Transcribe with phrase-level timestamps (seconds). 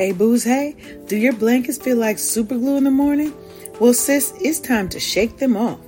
[0.00, 0.76] Hey, boos, hey,
[1.08, 3.34] do your blankets feel like super glue in the morning?
[3.80, 5.80] Well, sis, it's time to shake them off.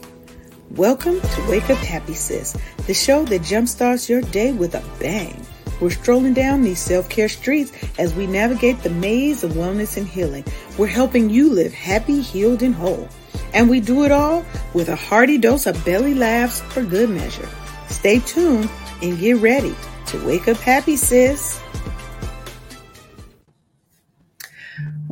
[0.73, 2.57] Welcome to Wake Up Happy Sis,
[2.89, 5.47] the show that jumpstarts your day with a bang.
[5.81, 7.71] We're strolling down these self care streets
[8.01, 10.45] as we navigate the maze of wellness and healing.
[10.77, 13.09] We're helping you live happy, healed, and whole.
[13.55, 17.49] And we do it all with a hearty dose of belly laughs for good measure.
[17.89, 18.71] Stay tuned
[19.03, 21.61] and get ready to wake up happy, sis.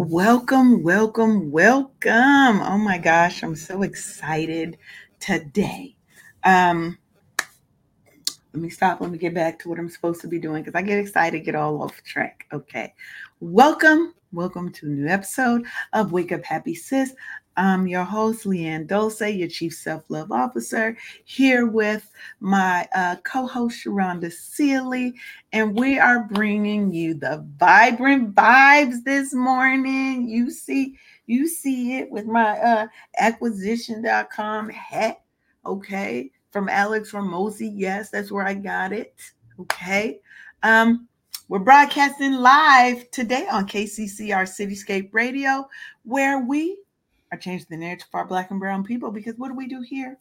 [0.00, 2.60] Welcome, welcome, welcome.
[2.60, 4.78] Oh my gosh, I'm so excited
[5.18, 5.96] today.
[6.44, 6.96] Um,
[8.52, 9.00] let me stop.
[9.00, 11.44] Let me get back to what I'm supposed to be doing because I get excited,
[11.44, 12.46] get all off track.
[12.52, 12.94] Okay.
[13.40, 17.12] Welcome, welcome to a new episode of Wake Up Happy Sis.
[17.58, 22.08] I'm your host, Leanne Dulce, your Chief Self Love Officer, here with
[22.38, 25.12] my uh, co host, Sharonda Sealy,
[25.52, 30.28] and we are bringing you the vibrant vibes this morning.
[30.28, 32.86] You see, you see it with my uh,
[33.18, 35.20] acquisition.com hat,
[35.66, 37.72] okay, from Alex Hormozi.
[37.74, 39.20] Yes, that's where I got it,
[39.58, 40.20] okay.
[40.62, 41.08] Um,
[41.48, 45.68] we're broadcasting live today on KCCR Cityscape Radio,
[46.04, 46.78] where we
[47.32, 50.18] are changing the narrative for black and brown people because what do we do here?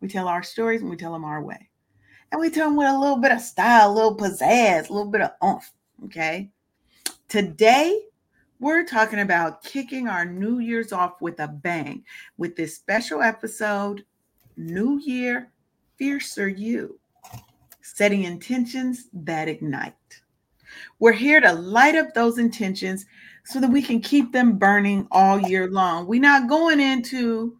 [0.00, 1.68] We tell our stories and we tell them our way.
[2.32, 5.10] And we tell them with a little bit of style, a little pizzazz, a little
[5.10, 5.70] bit of oomph.
[6.04, 6.50] Okay.
[7.28, 8.00] Today,
[8.58, 12.04] we're talking about kicking our New Year's off with a bang
[12.36, 14.04] with this special episode
[14.56, 15.50] New Year,
[15.96, 16.98] Fiercer You,
[17.82, 19.94] setting intentions that ignite.
[20.98, 23.06] We're here to light up those intentions
[23.46, 26.06] so that we can keep them burning all year long.
[26.06, 27.56] We're not going into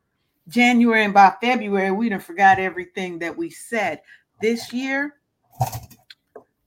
[0.48, 4.00] January and by February, we done forgot everything that we said.
[4.40, 5.16] This year,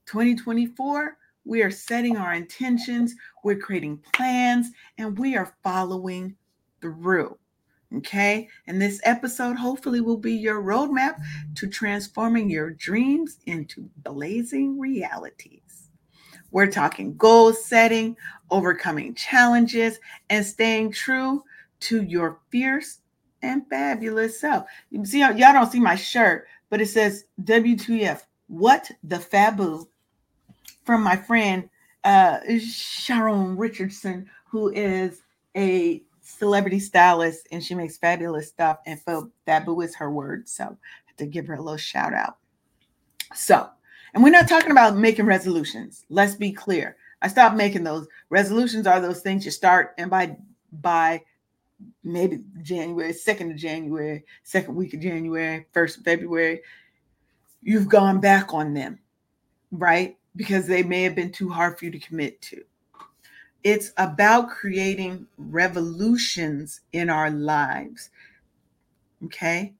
[0.06, 6.36] 2024, we are setting our intentions, we're creating plans, and we are following
[6.80, 7.38] through.
[7.96, 8.48] Okay.
[8.66, 11.16] And this episode hopefully will be your roadmap
[11.56, 15.59] to transforming your dreams into blazing realities.
[16.52, 18.16] We're talking goal setting,
[18.50, 21.44] overcoming challenges, and staying true
[21.80, 22.98] to your fierce
[23.42, 24.66] and fabulous self.
[24.90, 29.86] You see, y'all don't see my shirt, but it says WTF, what the fabu
[30.84, 31.68] from my friend
[32.04, 35.22] uh, Sharon Richardson, who is
[35.56, 38.78] a celebrity stylist and she makes fabulous stuff.
[38.86, 40.48] And fabu is her word.
[40.48, 40.68] So I
[41.06, 42.36] have to give her a little shout out.
[43.34, 43.68] So,
[44.14, 46.04] and we're not talking about making resolutions.
[46.08, 46.96] Let's be clear.
[47.22, 48.08] I stopped making those.
[48.30, 50.36] Resolutions are those things you start and by
[50.72, 51.22] by
[52.04, 56.60] maybe January, second of January, second week of January, first of February,
[57.62, 58.98] you've gone back on them,
[59.70, 60.16] right?
[60.36, 62.62] Because they may have been too hard for you to commit to.
[63.62, 68.10] It's about creating revolutions in our lives.
[69.24, 69.74] Okay?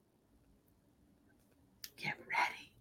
[1.97, 2.71] Get ready.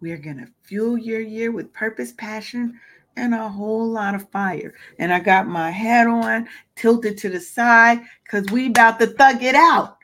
[0.00, 2.78] We're going to fuel your year with purpose, passion,
[3.16, 4.74] and a whole lot of fire.
[4.98, 9.42] And I got my hat on, tilted to the side, because we about to thug
[9.42, 9.96] it out.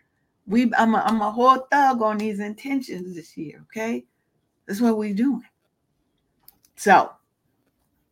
[0.47, 3.65] We I'm a, I'm a whole thug on these intentions this year.
[3.71, 4.05] Okay.
[4.67, 5.45] That's what we're doing.
[6.77, 7.13] So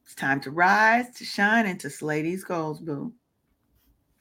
[0.04, 3.12] it's time to rise, to shine, and to slay these goals, boo.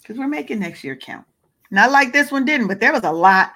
[0.02, 1.28] Because we're making next year count.
[1.70, 3.52] Not like this one didn't, but there was a lot.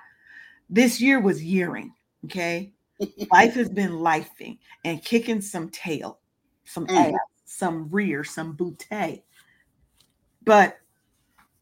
[0.70, 1.94] This year was yearing.
[2.26, 2.72] Okay.
[3.32, 6.20] Life has been lifing and kicking some tail
[6.66, 7.14] some mm.
[7.14, 9.22] ass, some rear, some bootay.
[10.44, 10.78] But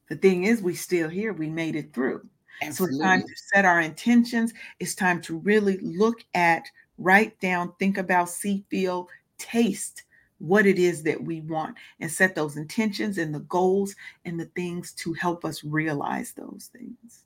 [0.09, 1.33] the thing is, we still here.
[1.33, 2.27] We made it through.
[2.61, 2.97] Absolutely.
[2.97, 4.53] So it's time to set our intentions.
[4.79, 6.65] It's time to really look at,
[6.97, 9.07] write down, think about, see, feel,
[9.37, 10.03] taste
[10.39, 13.95] what it is that we want and set those intentions and the goals
[14.25, 17.23] and the things to help us realize those things.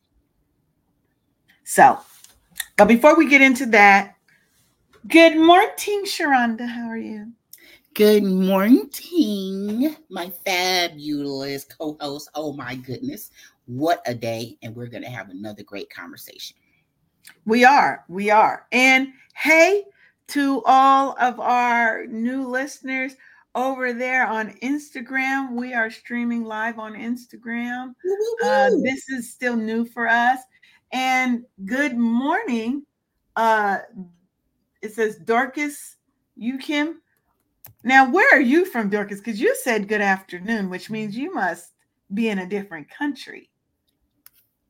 [1.64, 2.00] So,
[2.78, 4.16] but before we get into that,
[5.08, 6.68] good morning, Sharonda.
[6.68, 7.32] How are you?
[7.96, 12.30] Good morning, my fabulous co host.
[12.36, 13.32] Oh my goodness,
[13.66, 14.58] what a day!
[14.62, 16.56] And we're going to have another great conversation.
[17.46, 18.68] We are, we are.
[18.72, 19.86] And hey,
[20.30, 23.16] to all of our new listeners
[23.56, 27.96] over there on Instagram, we are streaming live on Instagram.
[28.44, 30.40] Uh, this is still new for us.
[30.92, 32.86] And good morning.
[33.36, 33.80] Uh,
[34.82, 35.98] it says Dorcas
[36.38, 37.02] you Kim.
[37.84, 39.20] Now, where are you from, Dorcas?
[39.20, 41.74] Because you said good afternoon, which means you must
[42.14, 43.50] be in a different country.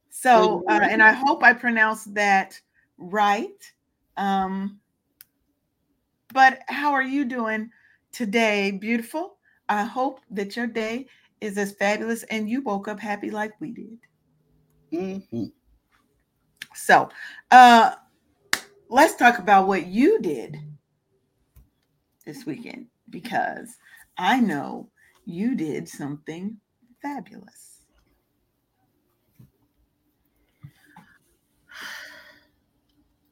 [0.09, 2.59] So, uh, and I hope I pronounced that
[2.97, 3.71] right.
[4.17, 4.79] Um,
[6.33, 7.69] but how are you doing
[8.11, 9.37] today, beautiful?
[9.69, 11.07] I hope that your day
[11.39, 13.99] is as fabulous and you woke up happy like we did.
[14.91, 15.45] Mm-hmm.
[16.77, 17.09] So,
[17.51, 17.95] uh,
[18.89, 20.57] let's talk about what you did
[22.25, 23.77] this weekend because
[24.17, 24.89] I know
[25.25, 26.57] you did something
[27.01, 27.81] fabulous.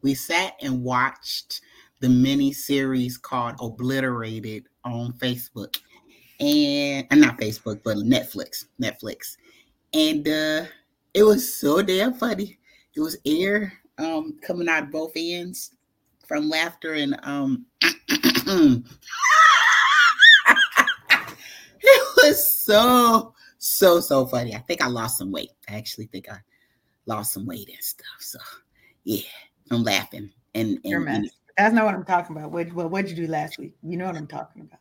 [0.01, 1.61] We sat and watched
[1.99, 5.79] the mini series called Obliterated on Facebook
[6.39, 8.65] and uh, not Facebook, but Netflix.
[8.81, 9.37] Netflix.
[9.93, 10.65] And uh
[11.13, 12.59] it was so damn funny.
[12.95, 15.71] It was air um coming out of both ends
[16.27, 18.83] from laughter and um it
[22.17, 24.55] was so so so funny.
[24.55, 25.51] I think I lost some weight.
[25.69, 26.37] I actually think I
[27.05, 28.19] lost some weight and stuff.
[28.19, 28.39] So
[29.03, 29.21] yeah,
[29.71, 30.31] I'm laughing.
[30.53, 32.51] And, and, and that's not what I'm talking about.
[32.51, 33.75] What well, what'd you do last week?
[33.83, 34.79] You know what I'm talking about.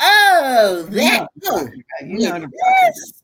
[0.00, 1.68] Oh, that you know,
[2.02, 2.48] you know
[2.82, 3.22] yes.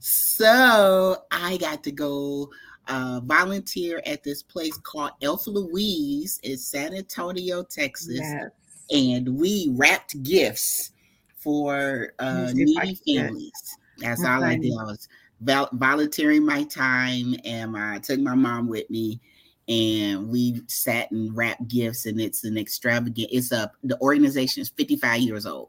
[0.00, 2.50] So I got to go
[2.88, 8.50] uh, volunteer at this place called Elf Louise in San Antonio, Texas, yes.
[8.90, 10.92] and we wrapped gifts
[11.36, 13.76] for uh, needy families.
[13.98, 14.72] That's all I did.
[14.72, 15.08] I was
[15.40, 19.20] vol- volunteering my time, and I took my mom with me,
[19.68, 22.06] and we sat and wrapped gifts.
[22.06, 23.28] And it's an extravagant.
[23.30, 25.68] It's a the organization is 55 years old,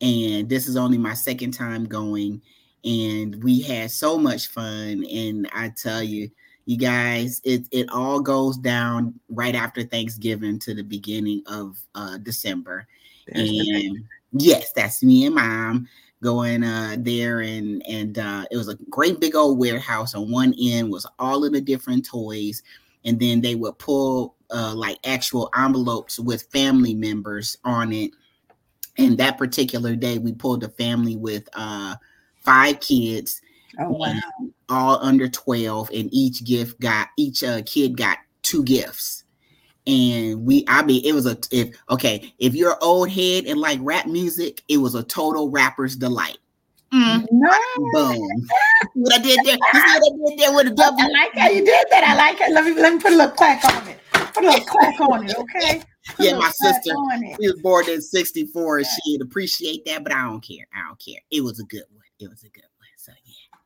[0.00, 2.42] and this is only my second time going
[2.84, 6.30] and we had so much fun and i tell you
[6.66, 12.18] you guys it, it all goes down right after thanksgiving to the beginning of uh
[12.18, 12.86] december.
[13.26, 15.88] That's and yes that's me and mom
[16.22, 20.54] going uh there and and uh it was a great big old warehouse on one
[20.60, 22.62] end was all of the different toys
[23.04, 28.10] and then they would pull uh like actual envelopes with family members on it.
[28.96, 31.96] And that particular day we pulled a family with uh
[32.44, 33.40] five kids
[33.80, 34.20] oh, wow.
[34.68, 39.24] all under 12 and each gift got each uh, kid got two gifts
[39.86, 43.78] and we i mean it was a if okay if you're old head and like
[43.82, 46.38] rap music it was a total rapper's delight
[46.92, 47.26] mm.
[47.32, 47.50] no.
[47.92, 48.46] boom
[48.94, 51.34] what i did there you see what i did there with a double i like
[51.34, 53.62] how you did that i like it let me let me put a little clack
[53.64, 53.98] on it
[54.32, 55.82] put a little clack on it okay
[56.18, 56.94] yeah, my sister,
[57.40, 60.66] she was born in 64 and she'd appreciate that, but I don't care.
[60.74, 61.20] I don't care.
[61.30, 62.03] It was a good one.
[62.20, 62.88] It was a good one.
[62.96, 63.58] So yeah.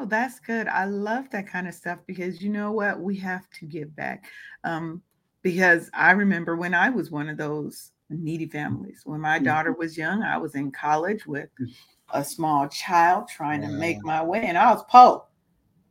[0.00, 0.68] Oh, that's good.
[0.68, 3.00] I love that kind of stuff because you know what?
[3.00, 4.26] We have to give back.
[4.64, 5.02] Um,
[5.42, 9.02] because I remember when I was one of those needy families.
[9.04, 9.80] When my daughter mm-hmm.
[9.80, 11.72] was young, I was in college with mm.
[12.12, 15.24] a small child trying to make my way, and I was poor.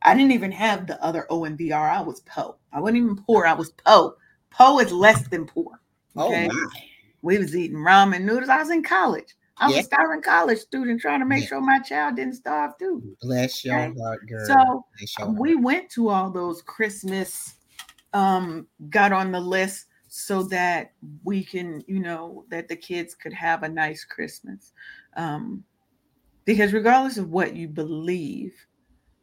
[0.02, 1.90] I didn't even have the other O and VR.
[1.90, 2.56] I was poor.
[2.72, 3.46] I wasn't even poor.
[3.46, 4.14] I was poor.
[4.50, 5.80] Poor is less than poor.
[6.16, 6.48] Oh, okay?
[6.50, 6.80] Oh my.
[7.22, 8.48] We was eating ramen noodles.
[8.48, 9.34] I was in college.
[9.60, 9.80] I was yeah.
[9.80, 11.48] a starving college student trying to make yeah.
[11.48, 13.16] sure my child didn't starve too.
[13.20, 13.98] Bless your okay?
[14.00, 14.84] heart, girl.
[15.06, 17.54] So we went to all those Christmas,
[18.12, 20.92] um, got on the list so that
[21.24, 24.72] we can, you know, that the kids could have a nice Christmas.
[25.16, 25.64] Um,
[26.44, 28.54] because regardless of what you believe,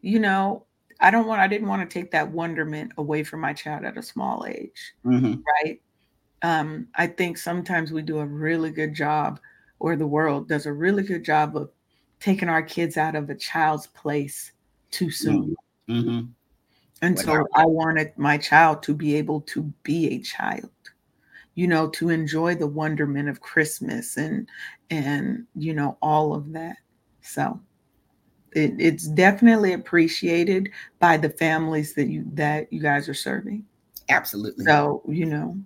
[0.02, 0.66] you know,
[1.00, 3.98] I don't want, I didn't want to take that wonderment away from my child at
[3.98, 5.42] a small age, mm-hmm.
[5.64, 5.81] right?
[6.46, 9.40] um, I think sometimes we do a really good job,
[9.80, 11.69] or the world does a really good job of
[12.19, 14.51] taking our kids out of a child's place
[14.92, 15.56] too soon.
[15.90, 16.21] Mm-hmm.
[17.02, 20.71] And so I wanted my child to be able to be a child,
[21.54, 24.47] you know, to enjoy the wonderment of Christmas and
[24.90, 26.78] and you know all of that.
[27.21, 27.59] So
[28.54, 33.66] it, it's definitely appreciated by the families that you that you guys are serving.
[34.09, 34.66] Absolutely.
[34.66, 35.57] So you know,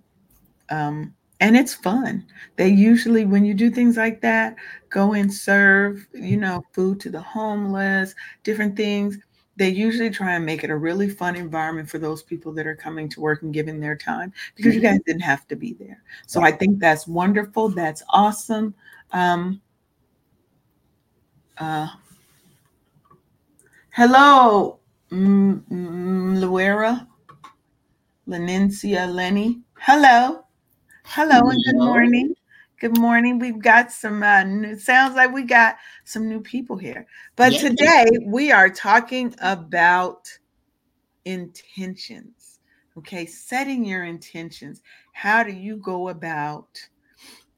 [0.68, 2.26] um, and it's fun.
[2.56, 4.56] They usually, when you do things like that,
[4.90, 9.18] go and serve, you know, food to the homeless, different things.
[9.56, 12.76] They usually try and make it a really fun environment for those people that are
[12.76, 14.84] coming to work and giving their time because mm-hmm.
[14.84, 16.02] you guys didn't have to be there.
[16.26, 17.70] So I think that's wonderful.
[17.70, 18.74] That's awesome.
[19.12, 19.60] Um,
[21.58, 21.88] uh,
[23.90, 24.78] hello,
[25.10, 27.06] Luera,
[28.28, 29.60] Lenencia Lenny.
[29.78, 30.39] Hello.
[31.12, 32.34] Hello and good morning.
[32.78, 33.40] Good morning.
[33.40, 37.04] We've got some uh, new, sounds like we got some new people here.
[37.34, 40.28] But today we are talking about
[41.24, 42.60] intentions.
[42.96, 44.82] Okay, setting your intentions.
[45.12, 46.78] How do you go about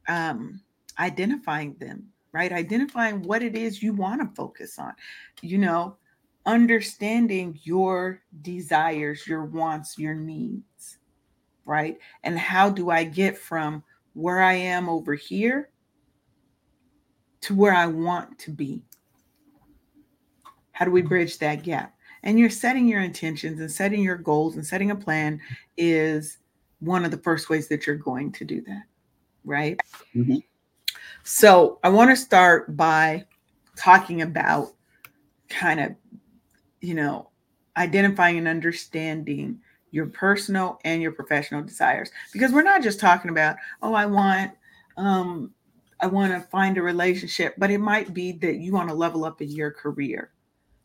[0.08, 0.62] um,
[0.98, 2.06] identifying them?
[2.32, 4.94] Right, identifying what it is you want to focus on.
[5.42, 5.98] You know,
[6.46, 10.96] understanding your desires, your wants, your needs
[11.64, 11.98] right?
[12.24, 13.82] And how do I get from
[14.14, 15.70] where I am over here
[17.42, 18.82] to where I want to be?
[20.72, 21.94] How do we bridge that gap?
[22.22, 25.40] And you're setting your intentions and setting your goals and setting a plan
[25.76, 26.38] is
[26.78, 28.82] one of the first ways that you're going to do that,
[29.44, 29.78] right?
[30.14, 30.36] Mm-hmm.
[31.24, 33.24] So I want to start by
[33.76, 34.72] talking about
[35.48, 35.94] kind of,
[36.80, 37.30] you know,
[37.76, 39.60] identifying and understanding
[39.92, 42.10] your personal and your professional desires.
[42.32, 44.50] Because we're not just talking about oh i want
[44.96, 45.52] um
[46.00, 49.24] i want to find a relationship but it might be that you want to level
[49.24, 50.32] up in your career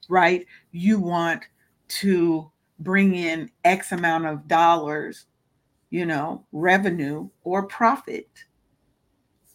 [0.10, 0.46] right?
[0.72, 1.44] You want
[1.90, 5.26] to bring in x amount of dollars
[5.90, 8.30] you know revenue or profit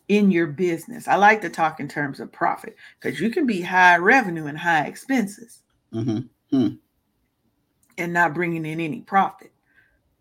[0.08, 1.06] in your business.
[1.06, 4.58] I like to talk in terms of profit because you can be high revenue and
[4.58, 5.62] high expenses.
[5.94, 6.20] Mm-hmm.
[6.50, 6.74] Hmm
[7.98, 9.52] and not bringing in any profit,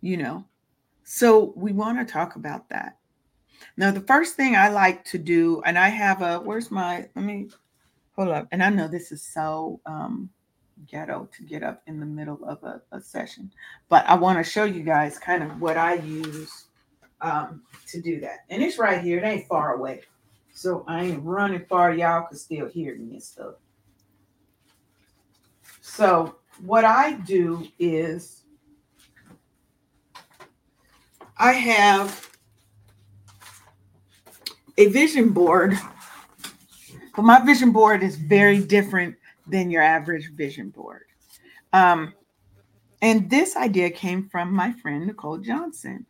[0.01, 0.45] you know.
[1.03, 2.97] So we want to talk about that.
[3.77, 7.25] Now, the first thing I like to do, and I have a, where's my, let
[7.25, 7.49] me
[8.15, 8.47] hold up.
[8.51, 10.29] And I know this is so um,
[10.87, 13.51] ghetto to get up in the middle of a, a session,
[13.89, 16.65] but I want to show you guys kind of what I use
[17.21, 18.45] um, to do that.
[18.49, 20.01] And it's right here, it ain't far away.
[20.53, 21.93] So I ain't running far.
[21.93, 23.55] Y'all can still hear me and stuff.
[25.81, 28.43] So what I do is
[31.37, 32.29] I have
[34.77, 35.77] a vision board,
[37.15, 39.15] but my vision board is very different
[39.47, 41.03] than your average vision board.
[41.73, 42.13] Um,
[43.01, 46.05] and this idea came from my friend Nicole Johnson.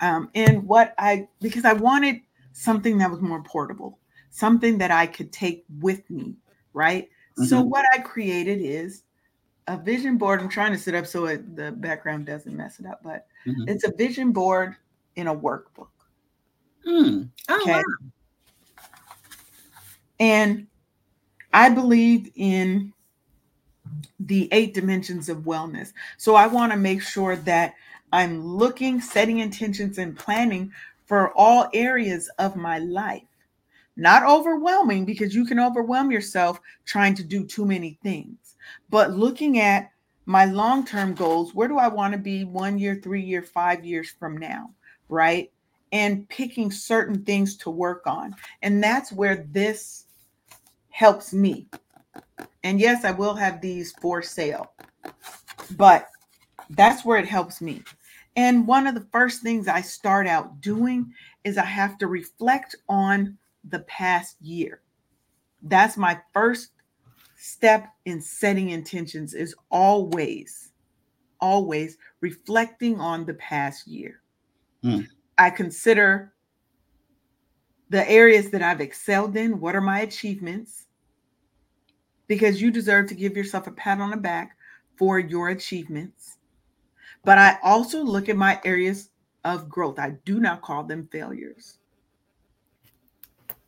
[0.00, 2.20] Um, and what I, because I wanted
[2.52, 3.98] something that was more portable,
[4.30, 6.36] something that I could take with me,
[6.72, 7.04] right?
[7.04, 7.44] Mm-hmm.
[7.44, 9.02] So, what I created is
[9.68, 10.40] a vision board.
[10.40, 13.68] I'm trying to sit up so it, the background doesn't mess it up, but mm-hmm.
[13.68, 14.76] it's a vision board
[15.16, 15.88] in a workbook.
[16.84, 17.24] Hmm.
[17.48, 17.72] Oh, okay.
[17.72, 17.82] Wow.
[20.20, 20.66] And
[21.52, 22.92] I believe in
[24.20, 25.92] the eight dimensions of wellness.
[26.16, 27.74] So I want to make sure that
[28.12, 30.72] I'm looking, setting intentions, and planning
[31.06, 33.22] for all areas of my life.
[33.96, 38.45] Not overwhelming because you can overwhelm yourself trying to do too many things
[38.90, 39.90] but looking at
[40.26, 43.84] my long term goals where do I want to be one year, three year, five
[43.84, 44.70] years from now?
[45.08, 45.52] Right.
[45.92, 48.34] And picking certain things to work on.
[48.62, 50.06] And that's where this
[50.90, 51.68] helps me.
[52.64, 54.72] And yes, I will have these for sale,
[55.76, 56.08] but
[56.70, 57.82] that's where it helps me.
[58.34, 61.12] And one of the first things I start out doing
[61.44, 64.82] is I have to reflect on the past year.
[65.62, 66.70] That's my first
[67.36, 70.72] step in setting intentions is always,
[71.40, 74.22] always reflecting on the past year.
[74.82, 75.06] Mm.
[75.38, 76.32] I consider
[77.90, 79.60] the areas that I've excelled in.
[79.60, 80.86] What are my achievements?
[82.26, 84.56] Because you deserve to give yourself a pat on the back
[84.96, 86.38] for your achievements.
[87.24, 89.10] But I also look at my areas
[89.44, 89.98] of growth.
[89.98, 91.78] I do not call them failures.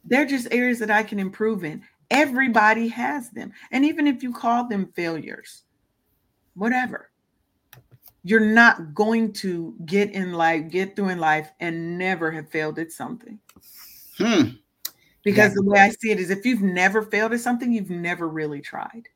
[0.05, 1.85] They're just areas that I can improve in.
[2.11, 3.53] Everybody has them.
[3.71, 5.65] And even if you call them failures,
[6.55, 7.11] whatever,
[8.25, 12.79] you're not going to get in life, get through in life, and never have failed
[12.79, 13.39] at something.
[14.17, 14.43] Hmm.
[15.23, 18.29] Because the way I see it is if you've never failed at something, you've never
[18.29, 19.09] really tried.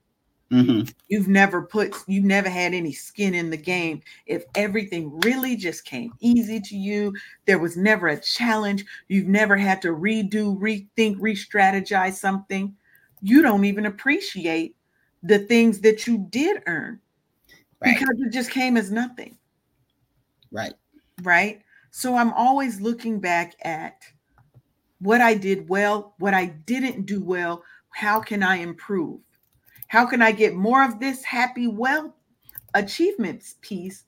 [0.52, 0.90] Mm-hmm.
[1.08, 4.02] You've never put, you've never had any skin in the game.
[4.26, 7.14] If everything really just came easy to you,
[7.46, 12.76] there was never a challenge, you've never had to redo, rethink, re strategize something,
[13.22, 14.76] you don't even appreciate
[15.22, 17.00] the things that you did earn
[17.80, 17.96] right.
[17.96, 19.38] because it just came as nothing.
[20.50, 20.74] Right.
[21.22, 21.62] Right.
[21.92, 24.02] So I'm always looking back at
[24.98, 27.62] what I did well, what I didn't do well.
[27.90, 29.20] How can I improve?
[29.88, 32.16] How can I get more of this happy, well
[32.74, 34.04] achievements piece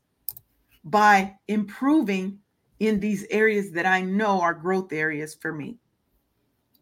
[0.85, 2.38] by improving
[2.80, 5.76] in these areas that I know are growth areas for me?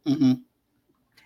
[0.06, 0.32] Mm-hmm.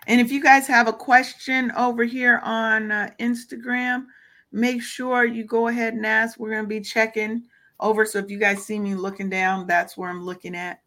[0.07, 4.07] And if you guys have a question over here on uh, Instagram,
[4.53, 6.39] make sure you go ahead and ask.
[6.39, 7.45] We're going to be checking
[7.81, 8.07] over.
[8.07, 10.81] So if you guys see me looking down, that's where I'm looking at.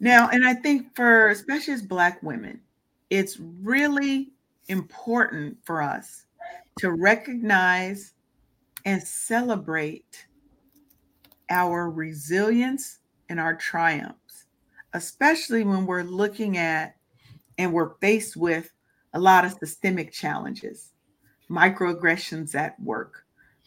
[0.00, 2.60] Now, and I think for especially as Black women,
[3.10, 4.32] it's really
[4.68, 6.24] important for us
[6.78, 8.14] to recognize
[8.86, 10.26] and celebrate
[11.50, 14.16] our resilience and our triumph
[14.94, 16.96] especially when we're looking at
[17.58, 18.70] and we're faced with
[19.14, 20.90] a lot of systemic challenges,
[21.50, 23.24] microaggressions at work,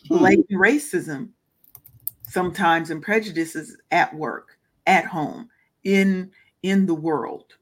[0.08, 0.18] hmm.
[0.18, 1.30] blatant racism,
[2.24, 5.50] sometimes and prejudices at work, at home,
[5.84, 6.32] in
[6.64, 7.54] in the world.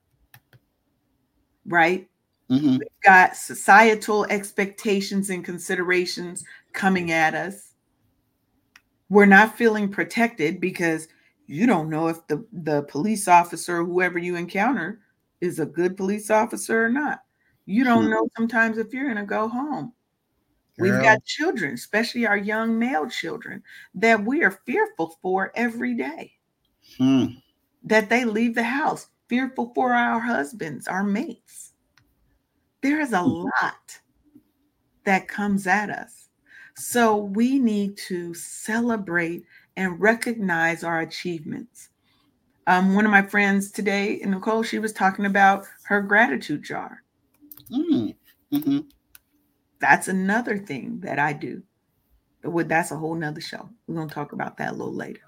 [1.65, 2.07] right?
[2.49, 2.71] Mm-hmm.
[2.71, 7.73] We've got societal expectations and considerations coming at us.
[9.09, 11.07] We're not feeling protected because
[11.51, 15.01] you don't know if the, the police officer, whoever you encounter,
[15.41, 17.23] is a good police officer or not.
[17.65, 19.91] You don't know sometimes if you're going to go home.
[20.77, 20.89] Girl.
[20.89, 23.61] We've got children, especially our young male children,
[23.95, 26.31] that we are fearful for every day.
[26.97, 27.25] Hmm.
[27.83, 31.73] That they leave the house, fearful for our husbands, our mates.
[32.81, 33.49] There is a hmm.
[33.61, 33.99] lot
[35.03, 36.29] that comes at us.
[36.77, 39.43] So we need to celebrate
[39.81, 41.89] and recognize our achievements.
[42.67, 47.03] Um, one of my friends today, Nicole, she was talking about her gratitude jar.
[47.71, 48.15] Mm.
[48.53, 48.79] Mm-hmm.
[49.79, 51.63] That's another thing that I do.
[52.43, 53.69] But that's a whole nother show.
[53.87, 55.21] We're going to talk about that a little later.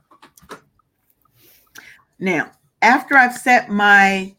[2.20, 2.52] Now,
[2.84, 4.36] after I've set my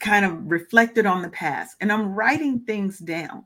[0.00, 3.44] kind of reflected on the past and I'm writing things down,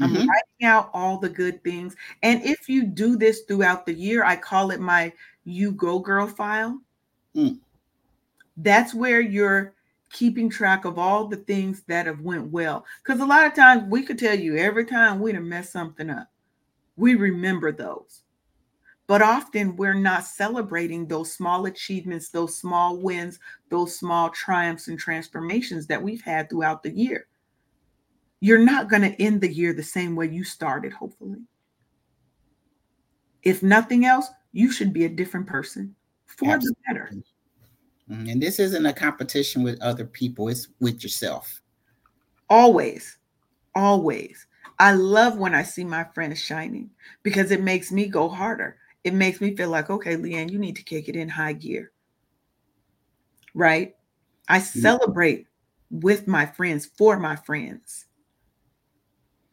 [0.00, 0.28] I'm mm-hmm.
[0.28, 1.96] writing out all the good things.
[2.22, 5.12] And if you do this throughout the year, I call it my
[5.44, 6.80] You Go Girl file.
[7.34, 7.58] Mm.
[8.58, 9.74] That's where you're
[10.10, 12.84] keeping track of all the things that have went well.
[13.02, 16.10] Because a lot of times we could tell you every time we done mess something
[16.10, 16.28] up,
[16.96, 18.22] we remember those.
[19.06, 23.38] But often we're not celebrating those small achievements, those small wins,
[23.70, 27.26] those small triumphs and transformations that we've had throughout the year.
[28.46, 31.40] You're not going to end the year the same way you started, hopefully.
[33.42, 36.68] If nothing else, you should be a different person for Absolutely.
[36.68, 37.10] the better.
[38.08, 38.28] Mm-hmm.
[38.28, 41.60] And this isn't a competition with other people, it's with yourself.
[42.48, 43.18] Always,
[43.74, 44.46] always.
[44.78, 46.90] I love when I see my friends shining
[47.24, 48.76] because it makes me go harder.
[49.02, 51.90] It makes me feel like, okay, Leanne, you need to kick it in high gear.
[53.54, 53.96] Right?
[54.48, 55.48] I celebrate
[55.90, 58.05] with my friends for my friends.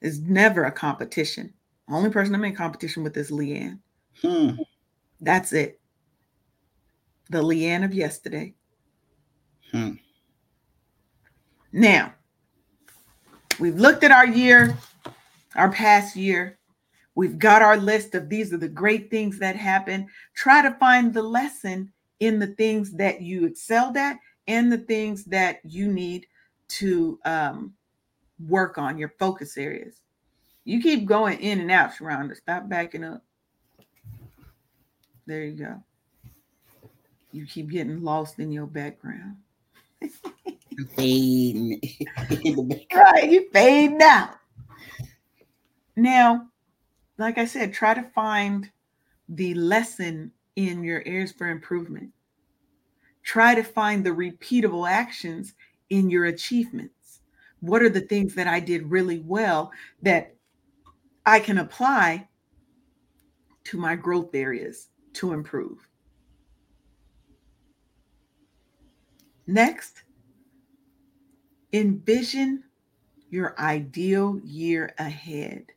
[0.03, 1.51] It's never a competition.
[1.87, 3.79] The only person I'm in competition with is Leanne.
[4.21, 4.51] Hmm.
[5.19, 5.79] That's it
[7.29, 8.53] the Leanne of yesterday.
[9.71, 9.93] Hmm.
[11.71, 12.13] Now,
[13.59, 14.77] we've looked at our year,
[15.55, 16.59] our past year.
[17.15, 20.07] We've got our list of these are the great things that happen.
[20.35, 25.25] Try to find the lesson in the things that you excelled at and the things
[25.25, 26.27] that you need
[26.69, 27.73] to um,
[28.39, 30.01] work on, your focus areas.
[30.65, 32.35] You keep going in and out, Sharonda.
[32.35, 33.23] Stop backing up.
[35.25, 35.83] There you go
[37.33, 39.37] you keep getting lost in your background.
[40.95, 41.81] fading
[42.93, 44.35] right, you fade now.
[45.95, 46.47] Now,
[47.17, 48.69] like I said, try to find
[49.29, 52.11] the lesson in your areas for improvement.
[53.23, 55.53] Try to find the repeatable actions
[55.89, 56.92] in your achievements.
[57.63, 59.71] What are the things that I did really well
[60.01, 60.35] that
[61.25, 62.27] I can apply
[63.63, 65.87] to my growth areas to improve?
[69.47, 70.03] Next,
[71.71, 72.65] envision
[73.29, 75.67] your ideal year ahead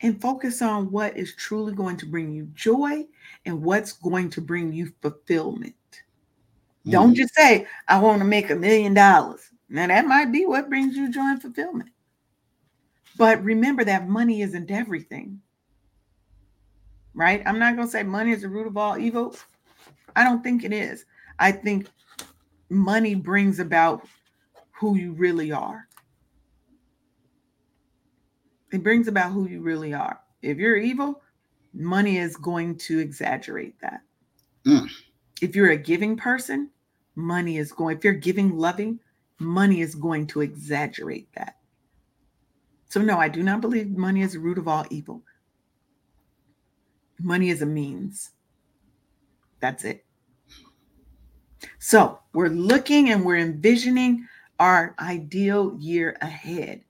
[0.00, 3.04] and focus on what is truly going to bring you joy
[3.44, 5.74] and what's going to bring you fulfillment.
[6.86, 6.92] Mm.
[6.92, 9.50] Don't just say, I want to make a million dollars.
[9.68, 11.90] Now, that might be what brings you joy and fulfillment.
[13.16, 15.40] But remember that money isn't everything,
[17.14, 17.42] right?
[17.46, 19.36] I'm not going to say money is the root of all evil.
[20.16, 21.04] I don't think it is.
[21.38, 21.88] I think
[22.68, 24.06] money brings about
[24.72, 25.86] who you really are.
[28.72, 30.20] It brings about who you really are.
[30.42, 31.22] If you're evil,
[31.72, 34.00] money is going to exaggerate that.
[34.66, 34.90] Mm.
[35.40, 36.70] If you're a giving person,
[37.14, 38.98] money is going, if you're giving loving,
[39.38, 41.56] money is going to exaggerate that.
[42.88, 45.22] So, no, I do not believe money is the root of all evil.
[47.18, 48.30] Money is a means.
[49.60, 50.04] That's it.
[51.78, 54.26] So we're looking and we're envisioning
[54.58, 56.84] our ideal year ahead.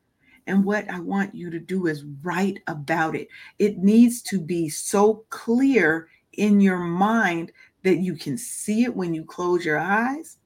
[0.47, 3.29] And what I want you to do is write about it.
[3.59, 7.53] It needs to be so clear in your mind
[7.83, 10.39] that you can see it when you close your eyes.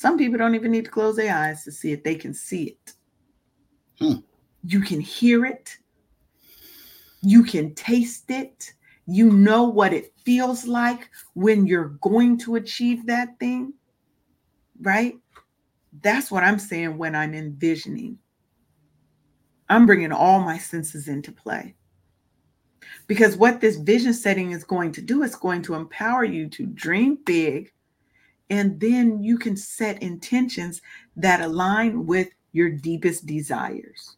[0.00, 2.68] Some people don't even need to close their eyes to see it, they can see
[2.68, 2.92] it.
[3.98, 4.20] Hmm.
[4.64, 5.76] You can hear it,
[7.20, 8.72] you can taste it,
[9.04, 13.74] you know what it feels like when you're going to achieve that thing,
[14.80, 15.18] right?
[16.00, 18.18] That's what I'm saying when I'm envisioning.
[19.68, 21.74] I'm bringing all my senses into play.
[23.06, 26.64] Because what this vision setting is going to do is going to empower you to
[26.64, 27.70] dream big
[28.50, 30.82] And then you can set intentions
[31.16, 34.16] that align with your deepest desires.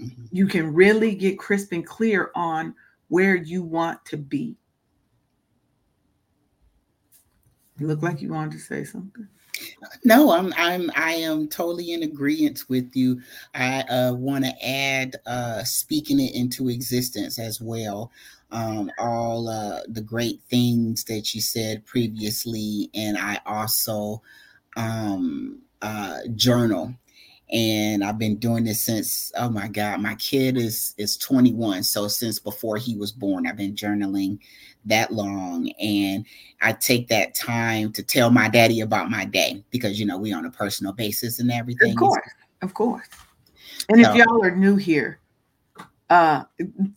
[0.00, 0.24] Mm-hmm.
[0.32, 2.74] You can really get crisp and clear on
[3.08, 4.56] where you want to be.
[7.78, 9.28] You look like you wanted to say something.
[10.04, 13.20] No, I'm I'm I am totally in agreement with you.
[13.54, 18.10] I uh, want to add uh, speaking it into existence as well.
[18.52, 24.22] Um, all uh, the great things that you said previously, and I also
[24.76, 26.94] um, uh, journal
[27.52, 32.08] and I've been doing this since oh my god, my kid is is 21, so
[32.08, 34.38] since before he was born, I've been journaling
[34.86, 36.24] that long, and
[36.60, 40.32] I take that time to tell my daddy about my day because you know we
[40.32, 41.92] on a personal basis and everything.
[41.92, 42.30] Of course,
[42.62, 43.06] of course.
[43.88, 45.20] And so, if y'all are new here,
[46.10, 46.44] uh,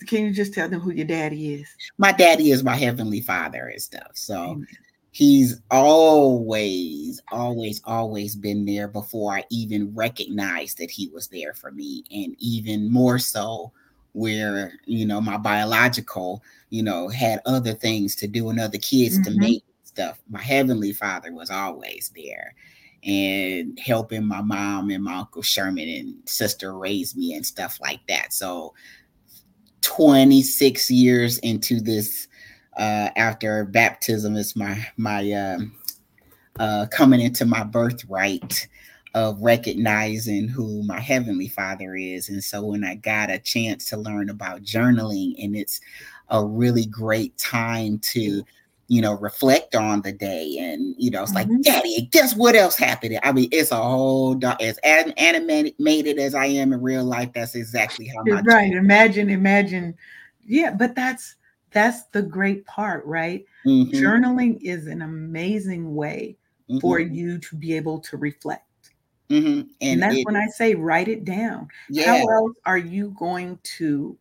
[0.07, 1.67] can you just tell them who your daddy is?
[1.97, 4.11] My daddy is my heavenly father and stuff.
[4.13, 4.35] So.
[4.35, 4.67] Amen
[5.11, 11.71] he's always always always been there before i even recognized that he was there for
[11.71, 13.71] me and even more so
[14.19, 19.17] where you know my biological you know had other things to do and other kids
[19.17, 19.31] mm-hmm.
[19.31, 22.53] to make stuff my heavenly father was always there
[23.05, 28.01] and helping my mom and my uncle sherman and sister raise me and stuff like
[28.09, 28.73] that so
[29.81, 32.27] 26 years into this
[32.77, 35.73] uh, after baptism is my my um,
[36.59, 38.67] uh, coming into my birthright
[39.15, 43.97] of recognizing who my heavenly father is and so when i got a chance to
[43.97, 45.81] learn about journaling and it's
[46.29, 48.43] a really great time to
[48.87, 51.51] you know reflect on the day and you know it's mm-hmm.
[51.51, 56.45] like daddy guess what else happened i mean it's a whole as animated as i
[56.45, 59.95] am in real life that's exactly how my right imagine imagine
[60.45, 61.35] yeah but that's
[61.71, 63.45] that's the great part, right?
[63.65, 63.91] Mm-hmm.
[63.97, 66.37] Journaling is an amazing way
[66.69, 66.79] mm-hmm.
[66.79, 68.65] for you to be able to reflect.
[69.29, 69.47] Mm-hmm.
[69.47, 71.67] And, and, that's it, when I say write it down.
[71.89, 72.17] Yeah.
[72.17, 74.17] How else are you going to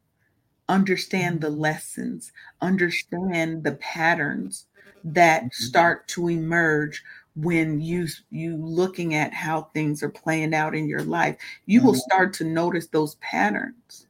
[0.69, 4.67] understand the lessons, understand the patterns
[5.05, 5.65] that mm-hmm.
[5.65, 7.03] start to emerge
[7.37, 11.37] when you you looking at how things are playing out in your life?
[11.67, 12.01] You will mm-hmm.
[12.01, 14.07] start to notice those patterns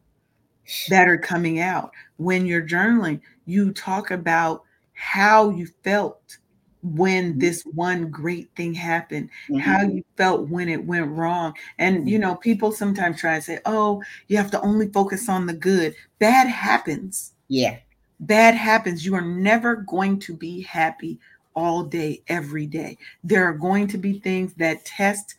[0.89, 1.93] that are coming out.
[2.17, 6.39] When you're journaling, you talk about how you felt
[6.83, 7.39] when mm-hmm.
[7.41, 9.59] this one great thing happened, mm-hmm.
[9.59, 11.55] how you felt when it went wrong.
[11.79, 12.29] And, you mm-hmm.
[12.29, 15.95] know, people sometimes try to say, oh, you have to only focus on the good.
[16.19, 17.35] Bad happens.
[17.49, 17.79] Yeah.
[18.21, 19.05] Bad happens.
[19.05, 21.19] You are never going to be happy
[21.55, 22.99] all day, every day.
[23.25, 25.35] There are going to be things that test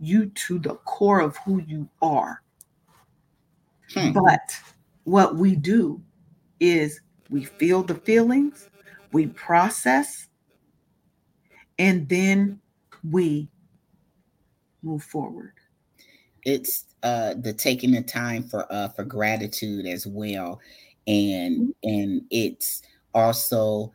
[0.00, 2.42] you to the core of who you are.
[3.92, 4.12] Hmm.
[4.12, 4.60] But
[5.04, 6.00] what we do
[6.60, 8.68] is we feel the feelings,
[9.12, 10.28] we process,
[11.78, 12.60] and then
[13.08, 13.48] we
[14.82, 15.52] move forward.
[16.44, 20.60] It's uh the taking the time for uh for gratitude as well.
[21.06, 21.88] And mm-hmm.
[21.88, 22.82] and it's
[23.14, 23.92] also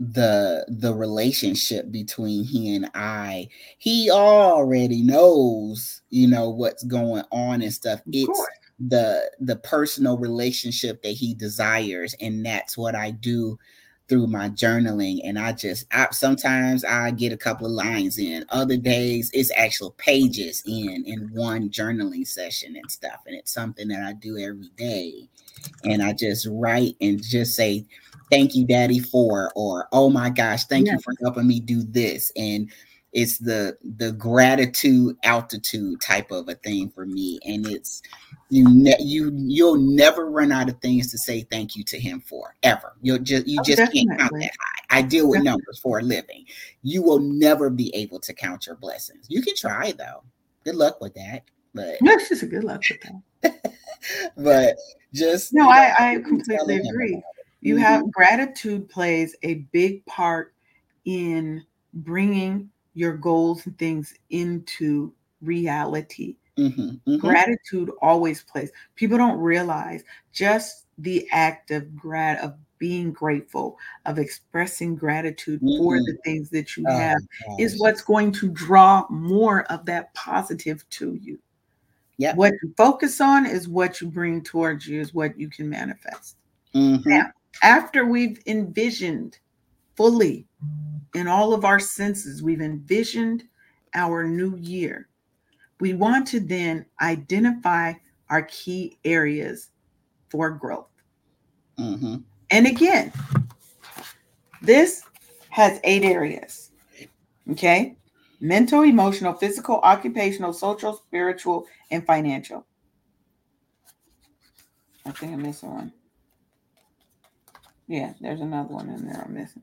[0.00, 3.48] the the relationship between he and I.
[3.78, 8.00] He already knows, you know, what's going on and stuff.
[8.12, 8.46] It's
[8.78, 13.58] the the personal relationship that he desires and that's what i do
[14.08, 18.44] through my journaling and i just I, sometimes i get a couple of lines in.
[18.48, 23.88] Other days it's actual pages in in one journaling session and stuff and it's something
[23.88, 25.28] that i do every day.
[25.84, 27.86] And i just write and just say
[28.30, 32.32] thank you daddy for or oh my gosh thank you for helping me do this.
[32.36, 32.70] And
[33.12, 37.38] it's the the gratitude altitude type of a thing for me.
[37.44, 38.02] And it's
[38.50, 42.20] you ne- you you'll never run out of things to say thank you to him
[42.20, 42.94] for ever.
[43.02, 44.06] You'll just you oh, just definitely.
[44.06, 44.98] can't count that high.
[44.98, 45.50] I deal with definitely.
[45.50, 46.44] numbers for a living.
[46.82, 49.26] You will never be able to count your blessings.
[49.28, 50.22] You can try though.
[50.64, 51.44] Good luck with that
[51.74, 53.74] but that's just a good luck with that.
[54.36, 54.76] But
[55.12, 57.20] just no i i completely agree.
[57.60, 57.82] you mm-hmm.
[57.82, 60.54] have gratitude plays a big part
[61.04, 66.36] in bringing your goals and things into reality.
[66.58, 67.16] Mm-hmm, mm-hmm.
[67.18, 68.72] Gratitude always plays.
[68.96, 75.78] People don't realize just the act of grat of being grateful, of expressing gratitude mm-hmm.
[75.78, 77.20] for the things that you oh, have
[77.60, 81.38] is what's going to draw more of that positive to you.
[82.16, 82.34] Yeah.
[82.34, 86.36] What you focus on is what you bring towards you, is what you can manifest.
[86.74, 87.08] Mm-hmm.
[87.08, 87.26] Now,
[87.62, 89.38] after we've envisioned
[89.98, 90.46] fully
[91.14, 93.42] in all of our senses, we've envisioned
[93.94, 95.08] our new year.
[95.80, 97.94] We want to then identify
[98.30, 99.70] our key areas
[100.30, 100.86] for growth.
[101.80, 102.18] Mm-hmm.
[102.50, 103.12] And again,
[104.62, 105.02] this
[105.50, 106.70] has eight areas.
[107.50, 107.96] Okay.
[108.40, 112.64] Mental, emotional, physical, occupational, social, spiritual, and financial.
[115.04, 115.92] I think I'm missing one.
[117.88, 119.62] Yeah, there's another one in there I'm missing.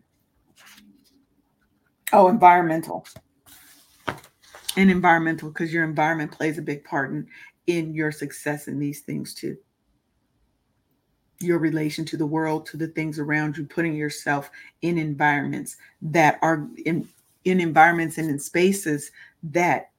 [2.17, 3.05] Oh, environmental.
[4.77, 7.27] And environmental, because your environment plays a big part in,
[7.67, 9.57] in your success in these things too.
[11.41, 14.49] Your relation to the world, to the things around you, putting yourself
[14.81, 17.05] in environments that are in
[17.43, 19.11] in environments and in spaces
[19.43, 19.89] that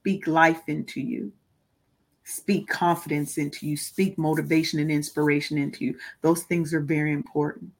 [0.00, 1.32] speak life into you,
[2.24, 5.96] speak confidence into you, speak motivation and inspiration into you.
[6.22, 7.70] Those things are very important.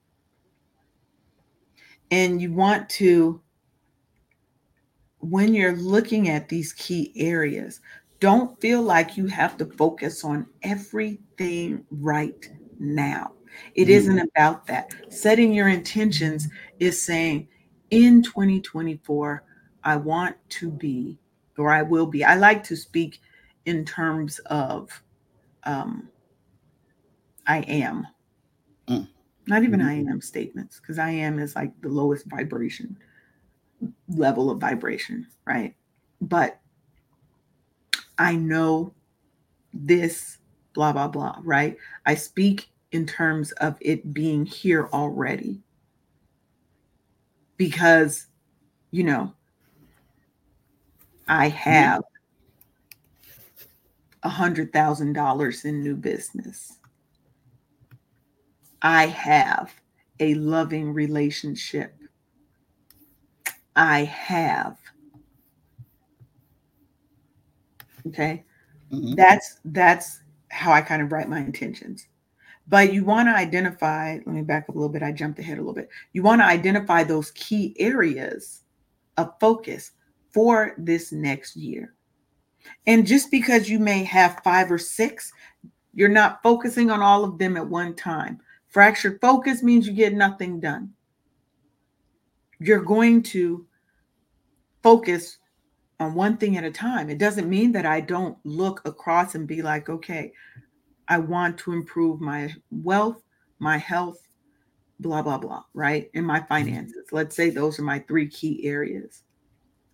[2.12, 3.40] And you want to,
[5.20, 7.80] when you're looking at these key areas,
[8.20, 13.33] don't feel like you have to focus on everything right now.
[13.74, 13.92] It mm-hmm.
[13.92, 14.94] not about that.
[15.09, 17.48] Setting your intentions is saying,
[17.90, 19.44] in 2024,
[19.83, 21.18] I want to be,
[21.59, 22.24] or I will be.
[22.24, 23.20] I like to speak
[23.66, 25.02] in terms of
[25.64, 26.09] um,
[27.46, 28.06] I am.
[28.87, 29.09] Mm.
[29.46, 29.88] Not even mm-hmm.
[29.88, 32.96] I am statements, because I am is like the lowest vibration
[34.08, 35.74] level of vibration, right?
[36.20, 36.60] But
[38.18, 38.92] I know
[39.72, 40.38] this,
[40.74, 41.76] blah, blah, blah, right?
[42.06, 45.60] I speak in terms of it being here already
[47.56, 48.26] because,
[48.90, 49.32] you know,
[51.28, 52.02] I have
[54.22, 56.78] a hundred thousand dollars in new business.
[58.82, 59.72] I have
[60.18, 61.94] a loving relationship.
[63.76, 64.76] I have.
[68.06, 68.44] Okay.
[68.92, 69.14] Mm-hmm.
[69.14, 72.06] That's that's how I kind of write my intentions.
[72.68, 75.02] But you want to identify, let me back up a little bit.
[75.02, 75.88] I jumped ahead a little bit.
[76.12, 78.62] You want to identify those key areas
[79.16, 79.92] of focus
[80.33, 81.94] for this next year.
[82.87, 85.33] And just because you may have five or six,
[85.94, 88.40] you're not focusing on all of them at one time.
[88.68, 90.92] Fractured focus means you get nothing done.
[92.61, 93.66] You're going to
[94.83, 95.38] focus
[95.99, 97.11] on one thing at a time.
[97.11, 100.33] It doesn't mean that I don't look across and be like, okay,
[101.09, 103.23] I want to improve my wealth,
[103.59, 104.27] my health,
[105.01, 106.11] blah, blah, blah, right?
[106.14, 106.49] And my mm-hmm.
[106.49, 107.09] finances.
[107.12, 109.23] Let's say those are my three key areas.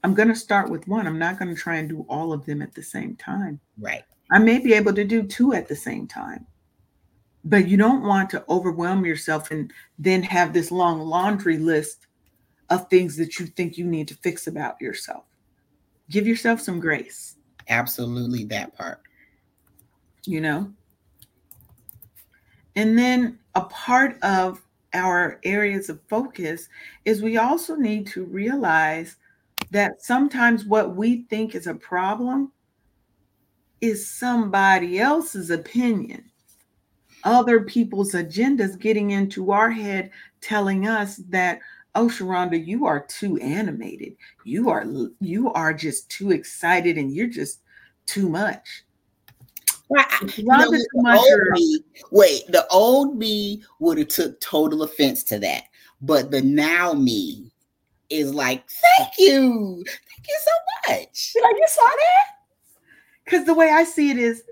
[0.04, 1.06] I'm going to start with one.
[1.06, 3.58] I'm not going to try and do all of them at the same time.
[3.78, 4.04] Right.
[4.30, 6.46] I may be able to do two at the same time.
[7.44, 12.05] But you don't want to overwhelm yourself and then have this long laundry list
[12.70, 15.24] of things that you think you need to fix about yourself.
[16.10, 17.36] Give yourself some grace.
[17.68, 19.02] Absolutely, that part.
[20.24, 20.72] You know?
[22.74, 26.68] And then a part of our areas of focus
[27.04, 29.16] is we also need to realize
[29.70, 32.52] that sometimes what we think is a problem
[33.80, 36.24] is somebody else's opinion,
[37.24, 41.60] other people's agendas getting into our head, telling us that,
[41.96, 44.16] oh, Sharonda, you are too animated.
[44.44, 44.84] You are
[45.20, 47.60] you are just too excited and you're just
[48.06, 48.84] too much.
[49.88, 50.04] Well,
[50.36, 51.80] you know, the me,
[52.10, 55.64] wait, the old me would have took total offense to that,
[56.00, 57.52] but the now me
[58.10, 61.34] is like, thank you, thank you so much.
[61.40, 62.26] Like you saw that?
[63.24, 64.42] Because the way I see it is,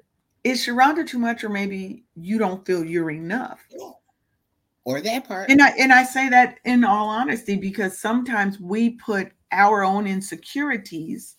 [0.44, 3.60] is Sharonda too much, or maybe you don't feel you're enough,
[4.84, 5.50] or that part.
[5.50, 10.06] And I and I say that in all honesty because sometimes we put our own
[10.06, 11.36] insecurities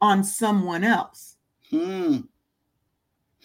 [0.00, 1.36] on someone else.
[1.70, 2.18] Hmm.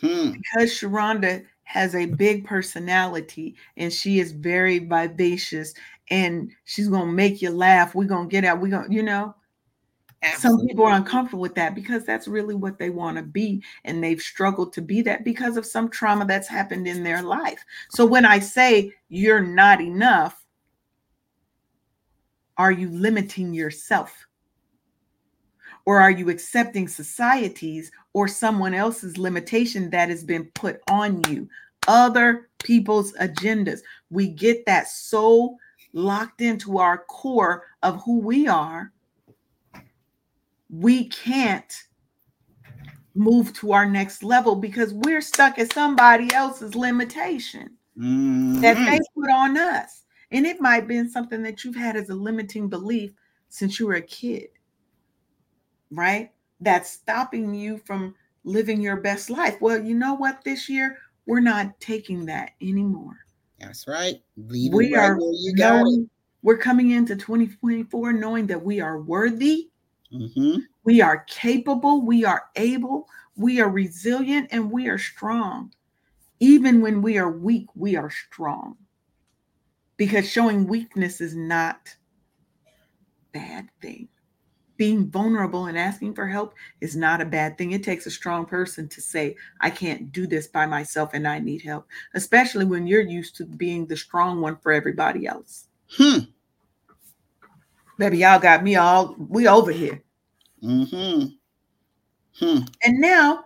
[0.02, 0.32] Hmm.
[0.32, 5.74] Because Sharonda has a big personality and she is very vivacious
[6.10, 7.96] and she's gonna make you laugh.
[7.96, 9.36] We're gonna get out, we're gonna, you know.
[10.24, 10.60] Absolutely.
[10.60, 14.04] Some people are uncomfortable with that because that's really what they want to be, and
[14.04, 17.64] they've struggled to be that because of some trauma that's happened in their life.
[17.92, 20.44] So when I say you're not enough,
[22.58, 24.28] are you limiting yourself?
[25.86, 31.48] Or are you accepting society's or someone else's limitation that has been put on you?
[31.88, 33.80] Other people's agendas.
[34.10, 35.58] We get that so
[35.94, 38.92] locked into our core of who we are.
[40.70, 41.74] We can't
[43.16, 48.62] move to our next level because we're stuck at somebody else's limitation mm-hmm.
[48.62, 50.04] that they put on us.
[50.32, 53.14] And it might have been something that you've had as a limiting belief
[53.50, 54.50] since you were a kid
[55.92, 56.32] right?
[56.60, 59.60] That's stopping you from living your best life.
[59.62, 60.44] Well, you know what?
[60.44, 63.18] This year, we're not taking that anymore.
[63.60, 64.16] That's right.
[64.38, 66.08] Leave we right are you no,
[66.42, 69.70] We're coming into 2024 knowing that we are worthy,
[70.14, 70.60] Mm-hmm.
[70.84, 75.74] we are capable, we are able, we are resilient, and we are strong.
[76.40, 78.78] Even when we are weak, we are strong.
[79.98, 81.96] Because showing weakness is not
[82.68, 84.08] a bad thing.
[84.78, 87.72] Being vulnerable and asking for help is not a bad thing.
[87.72, 91.40] It takes a strong person to say, I can't do this by myself and I
[91.40, 95.68] need help, especially when you're used to being the strong one for everybody else.
[95.90, 96.20] Hmm.
[97.98, 100.04] Baby, y'all got me all, we over here.
[100.64, 101.28] Mm-hmm.
[102.40, 102.60] Hmm.
[102.84, 103.46] And now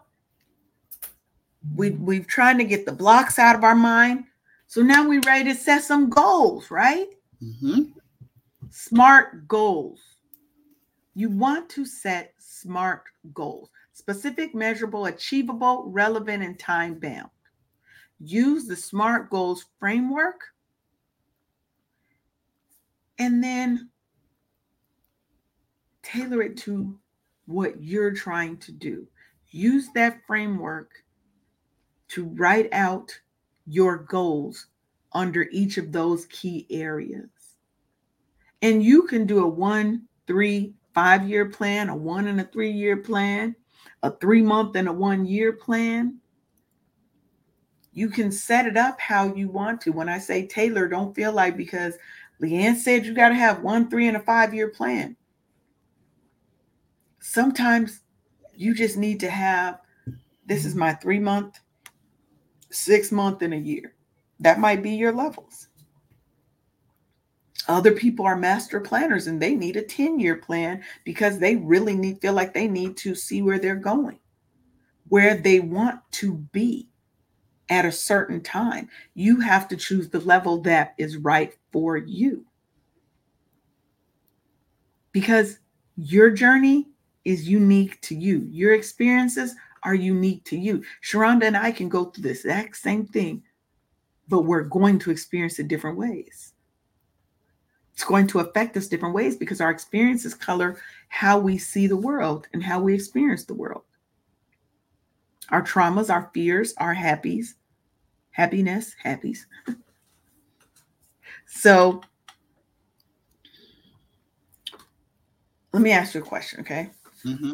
[1.75, 4.25] we we've tried to get the blocks out of our mind.
[4.67, 7.07] So now we're ready to set some goals, right?
[7.41, 7.83] Mm-hmm.
[8.69, 9.99] Smart goals.
[11.13, 17.29] You want to set smart goals, specific, measurable, achievable, relevant, and time bound.
[18.19, 20.41] Use the SMART goals framework
[23.21, 23.90] and then
[26.03, 26.97] tailor it to
[27.45, 29.07] what you're trying to do.
[29.49, 30.91] Use that framework
[32.09, 33.11] to write out
[33.65, 34.67] your goals
[35.13, 37.29] under each of those key areas.
[38.61, 42.71] And you can do a one, three, five year plan, a one and a three
[42.71, 43.55] year plan,
[44.03, 46.17] a three month and a one year plan.
[47.93, 49.91] You can set it up how you want to.
[49.91, 51.95] When I say tailor, don't feel like because
[52.41, 55.15] Leanne said you got to have one, three, and a five year plan.
[57.21, 58.01] Sometimes
[58.55, 59.79] you just need to have
[60.45, 60.79] this is mm-hmm.
[60.79, 61.59] my three month,
[62.71, 63.93] six month, and a year.
[64.39, 65.69] That might be your levels.
[67.67, 71.95] Other people are master planners and they need a 10 year plan because they really
[71.95, 74.19] need feel like they need to see where they're going,
[75.09, 76.89] where they want to be
[77.69, 78.89] at a certain time.
[79.13, 82.45] You have to choose the level that is right for you.
[85.11, 85.59] Because
[85.95, 86.90] your journey
[87.25, 88.47] is unique to you.
[88.49, 90.83] Your experiences are unique to you.
[91.03, 93.43] Sharonda and I can go through the exact same thing,
[94.27, 96.53] but we're going to experience it different ways.
[97.93, 100.77] It's going to affect us different ways because our experiences color
[101.09, 103.83] how we see the world and how we experience the world.
[105.49, 107.55] Our traumas, our fears, our happies,
[108.31, 109.39] happiness, happies.
[111.45, 112.01] so
[115.73, 116.89] let me ask you a question, okay?
[117.25, 117.53] Mm-hmm.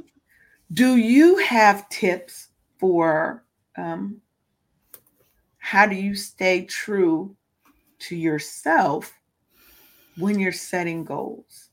[0.73, 2.49] Do you have tips
[2.79, 3.43] for
[3.77, 4.21] um,
[5.57, 7.35] how do you stay true
[7.99, 9.13] to yourself
[10.17, 11.69] when you're setting goals?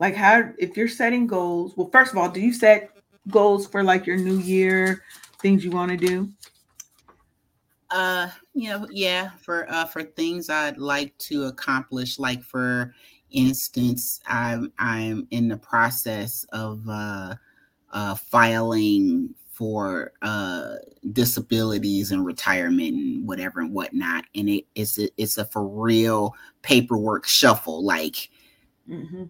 [0.00, 2.90] Like, how, if you're setting goals, well, first of all, do you set
[3.28, 5.02] goals for like your new year,
[5.40, 6.28] things you want to do?
[7.90, 12.94] Uh, you know, yeah, for uh for things I'd like to accomplish, like for
[13.30, 17.34] instance, I'm I'm in the process of uh
[17.92, 20.74] uh filing for uh
[21.12, 24.24] disabilities and retirement and whatever and whatnot.
[24.34, 28.30] And it, it's a it's a for real paperwork shuffle, like
[28.88, 29.24] Mm-hmm.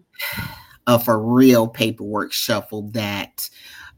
[0.87, 3.49] a for real paperwork shuffle that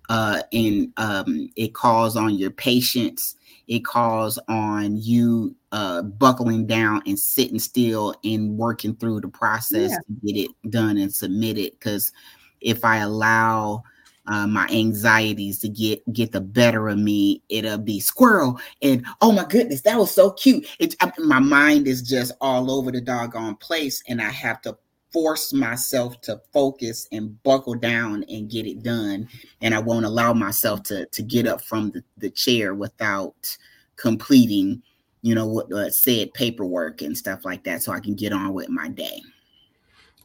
[0.10, 3.36] uh and um it calls on your patience
[3.72, 9.92] it calls on you uh buckling down and sitting still and working through the process
[9.92, 9.98] Yeah.
[9.98, 12.12] to get it done and submitted because
[12.60, 13.82] if i allow
[14.28, 19.32] uh, my anxieties to get get the better of me it'll be squirrel and oh
[19.32, 23.02] my goodness that was so cute it, I, my mind is just all over the
[23.02, 24.78] doggone place and i have to
[25.12, 29.28] force myself to focus and buckle down and get it done
[29.62, 33.58] and i won't allow myself to to get up from the, the chair without
[33.98, 34.82] completing
[35.22, 38.54] you know what uh, said paperwork and stuff like that so i can get on
[38.54, 39.22] with my day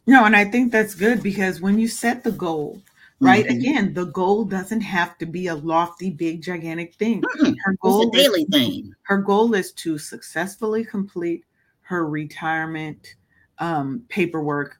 [0.07, 2.81] No, and I think that's good because when you set the goal,
[3.18, 3.44] right?
[3.44, 3.59] Mhm.
[3.59, 7.22] Again, the goal doesn't have to be a lofty, big, gigantic thing.
[7.22, 7.57] Mm-mm.
[7.64, 11.44] Her it's goal a is daily to- thing her goal is to successfully complete
[11.83, 13.16] her retirement
[13.59, 14.79] um, paperwork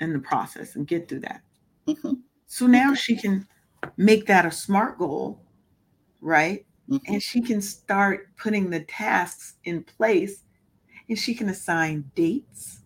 [0.00, 1.42] in the process and get through that.
[1.86, 2.22] Mhm.
[2.46, 3.46] So now she can
[3.96, 5.42] make that a smart goal,
[6.20, 6.66] right?
[6.88, 7.00] Mhm.
[7.06, 10.44] And she can start putting the tasks in place
[11.08, 12.80] and she can assign dates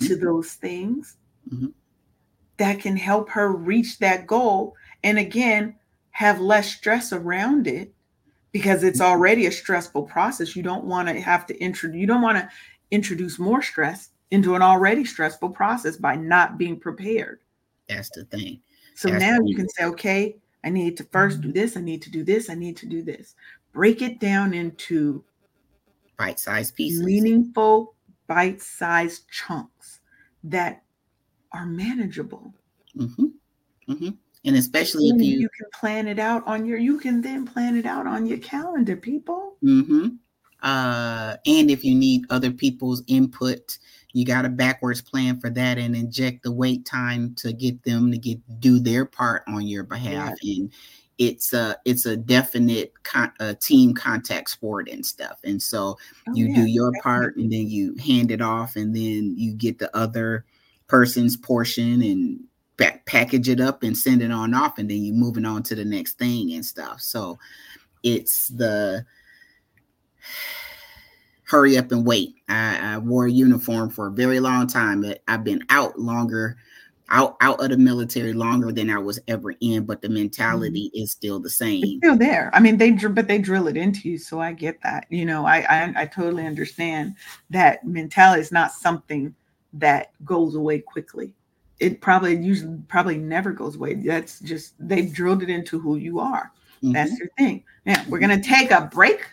[0.00, 1.16] to those things
[1.52, 1.72] Mhm.
[2.56, 4.76] that can help her reach that goal.
[5.02, 5.76] And again,
[6.10, 7.94] have less stress around it
[8.52, 9.10] because it's Mm-hmm.
[9.12, 10.54] already a stressful process.
[10.56, 12.48] You don't want to have to introduce, you don't want to
[12.90, 17.40] introduce more stress into an already stressful process by not being prepared.
[17.88, 18.60] that's the thing
[18.96, 22.02] So That's now you can say, okay, I need to first do this, I need
[22.02, 23.36] to do this, I need to do this.
[23.72, 25.24] Break it down into
[26.16, 27.94] bite-sized pieces meaningful,
[28.26, 30.00] bite sized chunks.
[30.42, 30.82] that
[31.52, 32.52] are manageable.
[32.96, 33.26] Mm-hmm.
[33.88, 34.10] Mm-hmm.
[34.46, 37.46] And especially and if you you can plan it out on your you can then
[37.46, 39.56] plan it out on your calendar, people.
[39.62, 40.08] Mm-hmm.
[40.62, 43.78] Uh, and if you need other people's input,
[44.14, 48.12] you got a backwards plan for that and inject the wait time to get them
[48.12, 50.34] to get do their part on your behalf.
[50.40, 50.54] Yeah.
[50.56, 50.72] And
[51.18, 55.40] it's a it's a definite con, a team contact sport and stuff.
[55.42, 55.98] And so
[56.28, 57.00] oh, you yeah, do your definitely.
[57.02, 60.44] part and then you hand it off and then you get the other
[60.86, 62.40] person's portion and
[62.76, 65.74] back, package it up and send it on off and then you're moving on to
[65.74, 67.00] the next thing and stuff.
[67.00, 67.36] So
[68.04, 69.04] it's the
[71.44, 72.36] hurry up and wait.
[72.48, 76.56] I, I, wore a uniform for a very long time, I've been out longer,
[77.10, 79.84] out out of the military longer than I was ever in.
[79.84, 81.02] But the mentality mm-hmm.
[81.02, 81.84] is still the same.
[81.84, 82.50] It's still there.
[82.54, 85.06] I mean, they but they drill it into you, so I get that.
[85.10, 87.16] You know, I I, I totally understand
[87.50, 89.34] that mentality is not something
[89.74, 91.32] that goes away quickly.
[91.80, 93.94] It probably usually probably never goes away.
[93.94, 96.52] That's just they've drilled it into who you are.
[96.76, 96.92] Mm-hmm.
[96.92, 97.64] That's your thing.
[97.84, 99.26] Now we're gonna take a break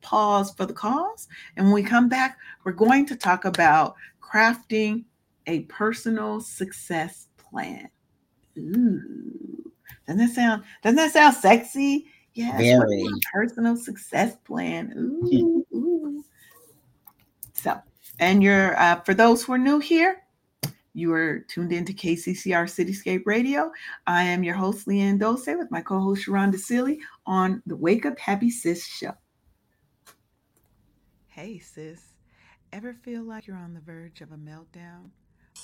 [0.00, 1.28] pause for the cause.
[1.56, 5.04] And when we come back, we're going to talk about crafting
[5.46, 7.88] a personal success plan.
[8.58, 9.72] Ooh.
[10.06, 12.06] Doesn't that sound doesn't that sound sexy?
[12.34, 13.04] Yes, Very.
[13.32, 14.92] personal success plan.
[14.96, 16.24] Ooh, ooh.
[17.54, 17.80] So,
[18.18, 20.22] and you're uh, for those who are new here,
[20.94, 23.70] you are tuned into KCCR Cityscape Radio.
[24.06, 28.18] I am your host, Leanne Dose, with my co-host Sharonda Sealy on the Wake Up
[28.18, 29.12] Happy Sis show.
[31.40, 32.02] Hey, sis.
[32.70, 35.08] Ever feel like you're on the verge of a meltdown?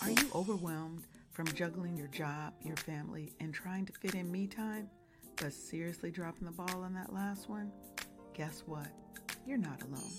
[0.00, 1.02] Are you overwhelmed
[1.32, 4.88] from juggling your job, your family, and trying to fit in me time,
[5.36, 7.70] but seriously dropping the ball on that last one?
[8.32, 8.88] Guess what?
[9.46, 10.14] You're not alone.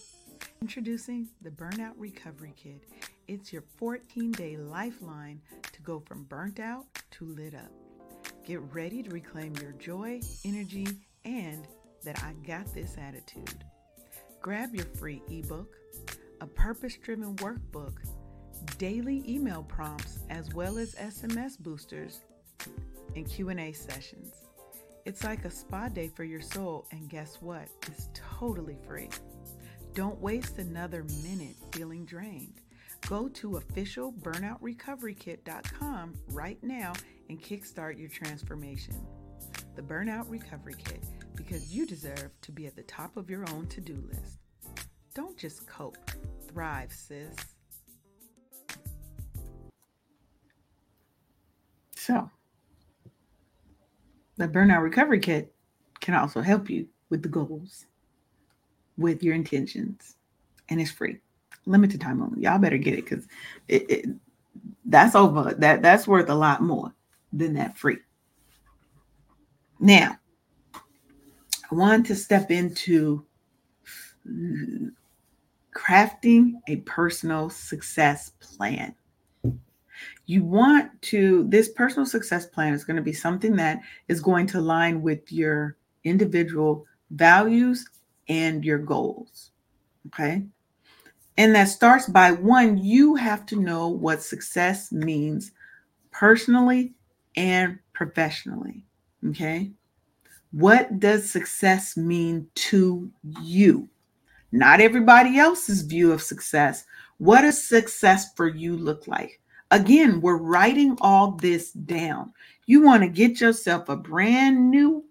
[0.62, 2.84] Introducing the Burnout Recovery Kit.
[3.28, 5.42] It's your 14 day lifeline
[5.72, 7.72] to go from burnt out to lit up.
[8.46, 10.88] Get ready to reclaim your joy, energy,
[11.26, 11.68] and
[12.04, 13.64] that I got this attitude.
[14.42, 15.76] Grab your free ebook,
[16.42, 17.94] a purpose driven workbook,
[18.78, 22.22] daily email prompts, as well as SMS boosters
[23.16, 24.44] and Q&A sessions.
[25.06, 27.68] It's like a spa day for your soul, and guess what?
[27.88, 29.10] It's totally free.
[29.94, 32.62] Don't waste another minute feeling drained.
[33.08, 36.94] Go to officialburnoutrecoverykit.com right now
[37.30, 38.96] and kickstart your transformation.
[39.76, 41.04] The Burnout Recovery Kit
[41.38, 44.40] because you deserve to be at the top of your own to do list.
[45.14, 45.98] Don't just cope,
[46.48, 47.34] thrive, sis.
[51.96, 52.30] So,
[54.36, 55.54] the Burnout Recovery Kit
[56.00, 57.86] can also help you with the goals,
[58.98, 60.16] with your intentions,
[60.70, 61.18] and it's free.
[61.66, 62.42] Limited time only.
[62.42, 63.28] Y'all better get it because
[63.68, 64.06] it, it,
[64.86, 65.54] that's over.
[65.54, 66.94] That that's worth a lot more
[67.34, 67.98] than that free.
[69.80, 70.18] Now,
[71.70, 73.26] I want to step into
[75.76, 78.96] crafting a personal success plan.
[80.26, 84.48] You want to, this personal success plan is going to be something that is going
[84.48, 87.88] to align with your individual values
[88.30, 89.52] and your goals.
[90.08, 90.44] Okay.
[91.38, 95.52] And that starts by one, you have to know what success means
[96.12, 96.94] personally
[97.36, 98.84] and professionally.
[99.30, 99.72] Okay.
[100.52, 103.90] What does success mean to you?
[104.52, 106.86] Not everybody else's view of success.
[107.18, 109.42] What does success for you look like?
[109.72, 112.34] Again, we're writing all this down.
[112.66, 115.04] You want to get yourself a brand new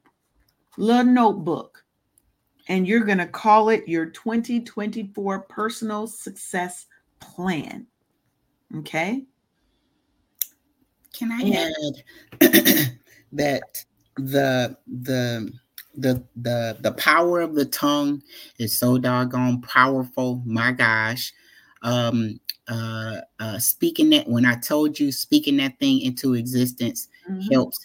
[0.79, 1.85] little notebook
[2.69, 6.87] and you're going to call it your 2024 personal success
[7.21, 7.87] plan.
[8.79, 9.25] Okay?
[11.13, 11.71] Can I
[12.41, 12.91] add
[13.33, 13.85] that
[14.17, 15.53] the the
[15.97, 18.23] the the the power of the tongue
[18.59, 21.33] is so doggone powerful my gosh
[21.83, 22.39] um
[22.69, 27.53] uh uh speaking that when i told you speaking that thing into existence mm-hmm.
[27.53, 27.79] helps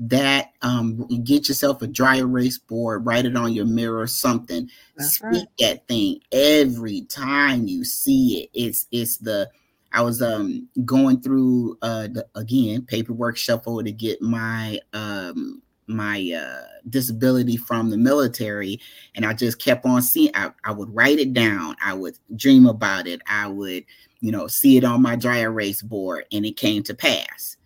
[0.00, 5.16] that um get yourself a dry erase board write it on your mirror something That's
[5.16, 5.46] speak right.
[5.58, 9.50] that thing every time you see it it's it's the
[9.92, 16.32] I was um going through uh the, again paperwork shuffle to get my um my
[16.32, 18.80] uh, disability from the military
[19.14, 22.66] and i just kept on seeing I, I would write it down i would dream
[22.66, 23.84] about it i would
[24.20, 27.56] you know see it on my dry erase board and it came to pass.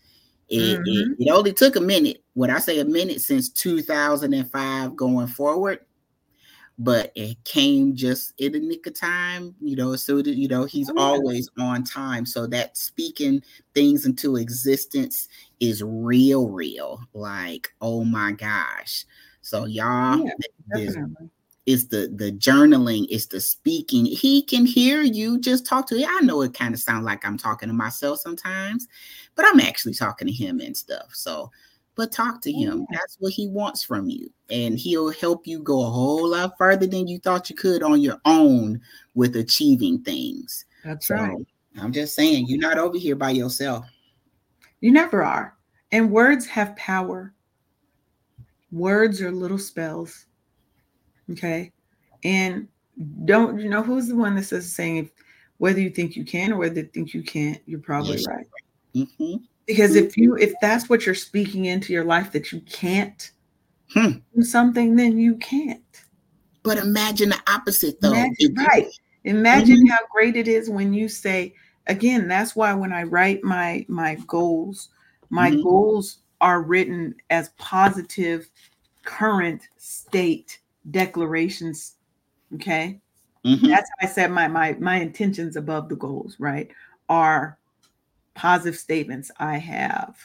[0.49, 1.13] It, mm-hmm.
[1.23, 2.23] it, it only took a minute.
[2.35, 5.81] Would i say a minute since 2005 going forward
[6.83, 9.95] but it came just in the nick of time, you know.
[9.97, 12.27] So that you know, he's oh, always on time.
[12.27, 13.43] So that speaking
[13.75, 15.29] things into existence
[15.61, 17.01] is real, real.
[17.15, 19.05] Like, oh my gosh.
[19.43, 20.87] So y'all, yeah,
[21.67, 24.05] is the the journaling, is the speaking.
[24.05, 25.97] He can hear you just talk to.
[25.97, 26.09] Him.
[26.11, 28.89] I know it kind of sounds like I'm talking to myself sometimes,
[29.37, 31.11] but I'm actually talking to him and stuff.
[31.13, 31.51] So
[31.95, 32.87] but talk to him.
[32.91, 34.31] That's what he wants from you.
[34.51, 38.01] And he'll help you go a whole lot further than you thought you could on
[38.01, 38.81] your own
[39.15, 40.65] with achieving things.
[40.85, 41.47] That's so, right.
[41.79, 43.87] I'm just saying, you're not over here by yourself.
[44.81, 45.57] You never are.
[45.91, 47.35] And words have power.
[48.71, 50.27] Words are little spells.
[51.31, 51.73] Okay.
[52.25, 52.69] And
[53.25, 55.11] don't you know who's the one that says saying if
[55.59, 58.27] whether you think you can or whether you think you can't, you're probably yes.
[58.27, 58.47] right.
[58.95, 59.45] Mm-hmm.
[59.73, 63.31] Because if you if that's what you're speaking into your life that you can't
[63.93, 64.19] hmm.
[64.35, 66.05] do something, then you can't.
[66.63, 68.13] But imagine the opposite though.
[68.13, 68.87] Imagine, right.
[69.25, 69.91] Imagine mm-hmm.
[69.91, 71.55] how great it is when you say,
[71.87, 74.91] again, that's why when I write my my goals,
[75.31, 75.63] my mm-hmm.
[75.63, 78.51] goals are written as positive
[79.05, 80.61] current state
[80.91, 81.97] declarations.
[82.55, 83.01] Okay.
[83.47, 83.69] Mm-hmm.
[83.69, 86.71] That's how I said my my my intentions above the goals, right?
[87.09, 87.59] Are
[88.35, 90.17] positive statements I have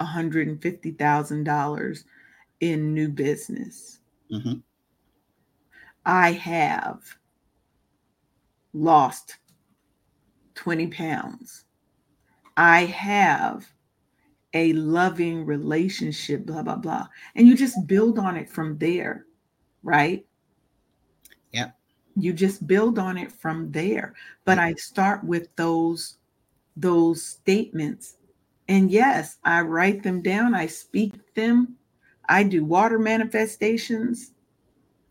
[0.00, 2.04] $150,000
[2.60, 4.00] in new business.
[4.32, 4.54] Mm-hmm.
[6.06, 7.02] I have
[8.72, 9.36] lost
[10.54, 11.64] 20 pounds.
[12.56, 13.70] I have
[14.54, 17.06] a loving relationship, blah, blah, blah.
[17.34, 19.26] And you just build on it from there,
[19.82, 20.26] right?
[22.16, 24.14] You just build on it from there.
[24.44, 26.16] But i start with those
[26.76, 28.16] those statements.
[28.68, 30.54] And yes i write them down.
[30.54, 31.76] I speak them.
[32.28, 34.32] I do water manifestations.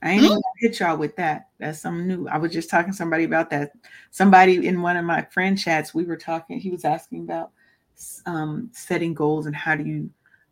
[0.02, 0.30] I ain't mm-hmm.
[0.30, 1.50] gonna hit y'all with that.
[1.60, 2.28] That's something new.
[2.30, 3.74] I was just talking to somebody about that.
[4.12, 7.52] Somebody in one of my friend chats we were talking he was asking about
[8.26, 10.10] um, setting goals and how do you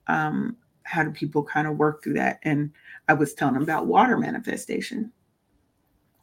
[0.07, 2.39] um, how do people kind of work through that?
[2.43, 2.71] And
[3.07, 5.11] i was telling him about water manifestation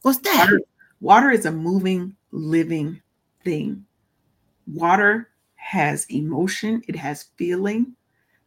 [0.05, 0.45] What's that?
[0.51, 0.61] Water,
[1.01, 3.01] water is a moving, living
[3.43, 3.87] thing.
[4.67, 7.95] Water has emotion, it has feeling.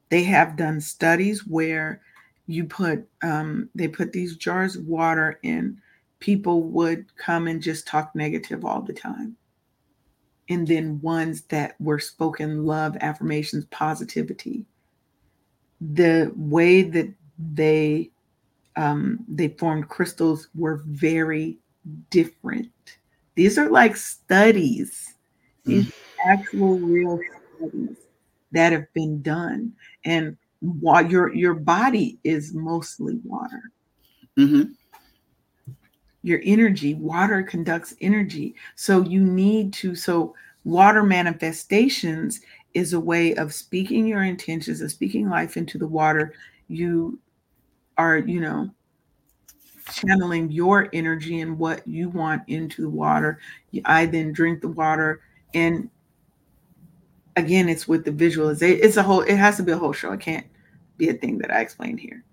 [0.08, 2.00] They have done studies where
[2.46, 5.82] you put um, they put these jars of water in
[6.20, 9.36] people would come and just talk negative all the time
[10.48, 14.64] and then ones that were spoken love affirmations positivity
[15.80, 17.12] the way that
[17.52, 18.10] they
[18.78, 21.58] um, they formed crystals were very
[22.10, 22.70] different.
[23.34, 25.14] These are like studies,
[25.64, 25.92] these mm.
[26.24, 27.18] actual real
[27.56, 27.96] studies
[28.52, 29.72] that have been done.
[30.04, 33.62] And while your your body is mostly water.
[34.38, 34.72] Mm-hmm.
[36.22, 38.54] Your energy, water conducts energy.
[38.76, 42.40] So you need to, so water manifestations
[42.74, 46.34] is a way of speaking your intentions and speaking life into the water.
[46.68, 47.18] You
[47.98, 48.70] are, you know,
[49.92, 53.40] channeling your energy and what you want into the water.
[53.84, 55.20] I then drink the water.
[55.54, 55.90] And
[57.36, 58.80] again, it's with the visualization.
[58.82, 60.12] It's a whole, it has to be a whole show.
[60.12, 60.46] It can't
[60.96, 62.24] be a thing that I explain here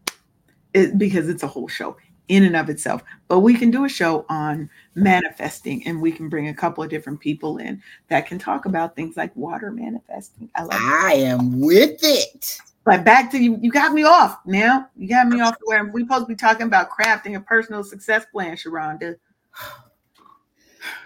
[0.74, 1.97] it, because it's a whole show
[2.28, 3.03] in and of itself.
[3.28, 6.89] But we can do a show on manifesting and we can bring a couple of
[6.89, 10.49] different people in that can talk about things like water manifesting.
[10.55, 12.57] I, I am with it.
[12.86, 14.88] But back to you, you got me off now.
[14.96, 18.26] You got me off where we supposed to be talking about crafting a personal success
[18.32, 19.16] plan, Sharonda.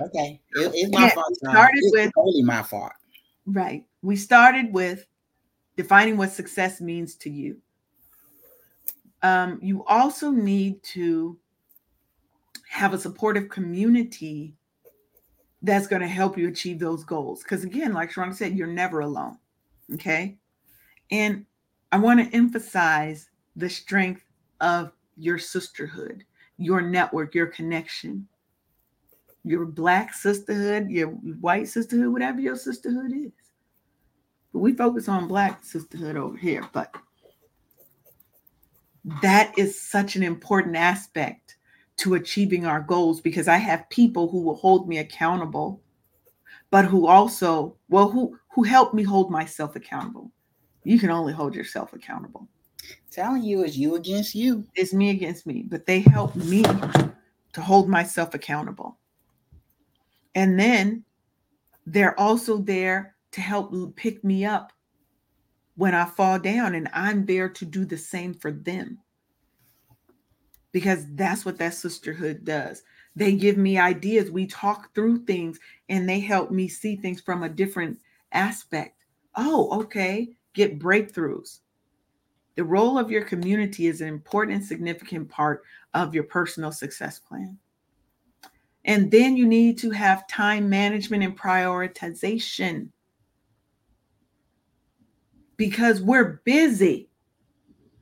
[0.02, 1.36] Okay, it, it's my yeah, fault.
[1.36, 2.92] Started it's with totally my fault.
[3.46, 3.86] Right.
[4.02, 5.06] We started with
[5.78, 7.58] defining what success means to you.
[9.22, 11.38] Um, you also need to
[12.68, 14.54] have a supportive community
[15.62, 17.42] that's going to help you achieve those goals.
[17.44, 19.38] Because again, like Sharonda said, you're never alone.
[19.94, 20.38] Okay.
[21.12, 21.46] And
[21.92, 24.24] I want to emphasize the strength
[24.62, 26.24] of your sisterhood,
[26.58, 28.28] your network, your connection,
[29.44, 33.32] your black sisterhood, your white sisterhood, whatever your sisterhood is.
[34.54, 36.94] But we focus on black sisterhood over here, but
[39.22, 41.58] that is such an important aspect
[41.98, 45.82] to achieving our goals because I have people who will hold me accountable,
[46.70, 50.32] but who also, well, who who help me hold myself accountable
[50.90, 52.48] you can only hold yourself accountable.
[53.12, 54.66] Telling you is you against you.
[54.76, 58.98] It's me against me, but they help me to hold myself accountable.
[60.34, 61.04] And then
[61.86, 64.74] they're also there to help pick me up
[65.76, 69.00] when I fall down, and I'm there to do the same for them.
[70.72, 72.84] because that's what that sisterhood does.
[73.16, 74.32] They give me ideas.
[74.32, 75.60] We talk through things
[75.90, 78.00] and they help me see things from a different
[78.32, 78.96] aspect.
[79.36, 80.30] Oh, okay.
[80.60, 81.60] Get breakthroughs.
[82.58, 87.18] The role of your community is an important and significant part of your personal success
[87.18, 87.58] plan.
[88.84, 92.90] And then you need to have time management and prioritization
[95.56, 97.10] because we're busy.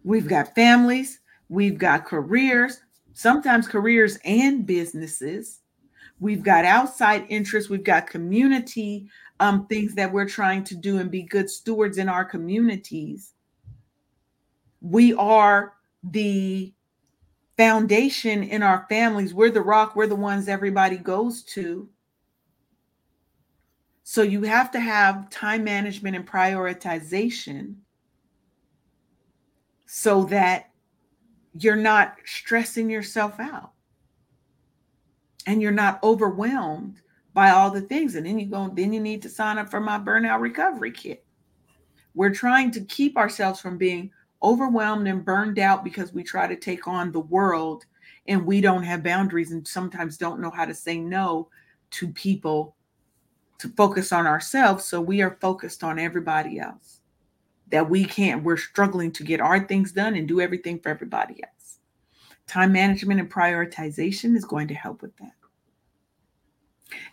[0.03, 2.81] We've got families, we've got careers,
[3.13, 5.61] sometimes careers and businesses.
[6.19, 9.09] We've got outside interests, we've got community
[9.39, 13.33] um, things that we're trying to do and be good stewards in our communities.
[14.81, 16.73] We are the
[17.55, 19.33] foundation in our families.
[19.33, 21.89] We're the rock, we're the ones everybody goes to.
[24.03, 27.75] So you have to have time management and prioritization
[29.85, 30.69] so that
[31.59, 33.73] you're not stressing yourself out
[35.47, 37.01] and you're not overwhelmed
[37.33, 38.15] by all the things.
[38.15, 41.25] And then you go, then you need to sign up for my burnout recovery kit.
[42.13, 44.11] We're trying to keep ourselves from being
[44.43, 47.85] overwhelmed and burned out because we try to take on the world
[48.27, 51.47] and we don't have boundaries and sometimes don't know how to say no
[51.91, 52.75] to people
[53.59, 54.83] to focus on ourselves.
[54.83, 56.99] So we are focused on everybody else.
[57.69, 61.43] That we can't, we're struggling to get our things done and do everything for everybody
[61.43, 61.56] else.
[62.47, 65.33] Time management and prioritization is going to help with that.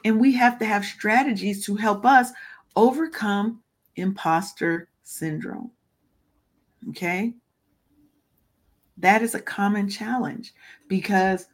[0.05, 2.31] And we have to have strategies to help us
[2.77, 3.61] overcome
[3.97, 5.71] imposter syndrome.
[6.91, 7.35] Okay.
[8.99, 10.55] That is a common challenge
[10.89, 11.47] because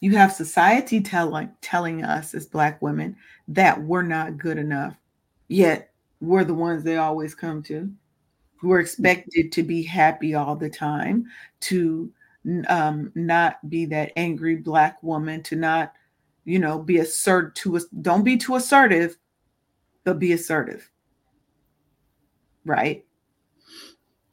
[0.00, 3.16] you have society telling telling us as black women
[3.48, 4.96] that we're not good enough.
[5.48, 7.90] Yet we're the ones they always come to.
[8.62, 11.26] We're expected to be happy all the time,
[11.60, 12.12] to
[12.68, 15.92] um, not be that angry black woman, to not,
[16.44, 19.16] you know, be assert To don't be too assertive,
[20.04, 20.90] but be assertive.
[22.64, 23.04] Right?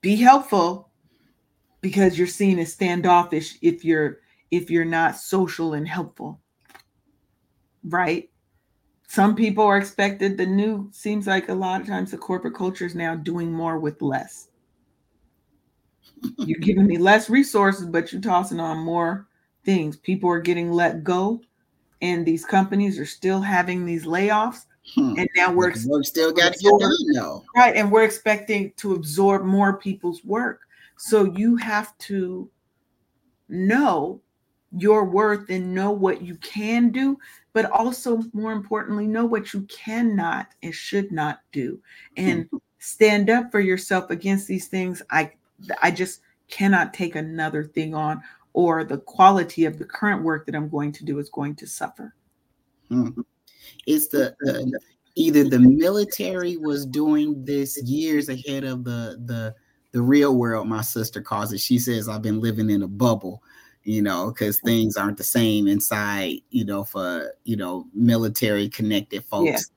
[0.01, 0.89] Be helpful
[1.81, 4.19] because you're seen as standoffish if you're
[4.51, 6.39] if you're not social and helpful.
[7.83, 8.29] Right?
[9.07, 12.85] Some people are expected the new seems like a lot of times the corporate culture
[12.85, 14.49] is now doing more with less.
[16.37, 19.27] You're giving me less resources, but you're tossing on more
[19.63, 19.97] things.
[19.97, 21.41] People are getting let go,
[22.01, 24.65] and these companies are still having these layoffs.
[24.93, 25.15] Hmm.
[25.17, 27.43] And now we're, still got to get done, though.
[27.55, 27.75] Right.
[27.75, 30.61] And we're expecting to absorb more people's work.
[30.97, 32.49] So you have to
[33.49, 34.21] know
[34.77, 37.17] your worth and know what you can do,
[37.53, 41.79] but also more importantly, know what you cannot and should not do
[42.17, 42.57] and mm-hmm.
[42.79, 45.01] stand up for yourself against these things.
[45.09, 45.31] I
[45.81, 48.21] I just cannot take another thing on,
[48.53, 51.67] or the quality of the current work that I'm going to do is going to
[51.67, 52.15] suffer.
[52.91, 53.21] Mm-hmm.
[53.87, 54.79] It's the, the
[55.15, 59.55] either the military was doing this years ahead of the the
[59.91, 60.67] the real world.
[60.67, 61.59] My sister calls it.
[61.59, 63.41] She says I've been living in a bubble
[63.85, 69.23] you know, because things aren't the same inside, you know, for you know military connected
[69.23, 69.71] folks.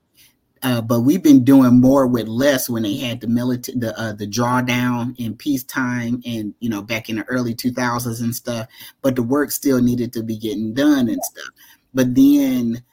[0.61, 4.13] Uh, but we've been doing more with less when they had the military, the uh,
[4.13, 8.67] the drawdown in peacetime, and you know back in the early two thousands and stuff.
[9.01, 11.49] But the work still needed to be getting done and stuff.
[11.93, 12.83] But then,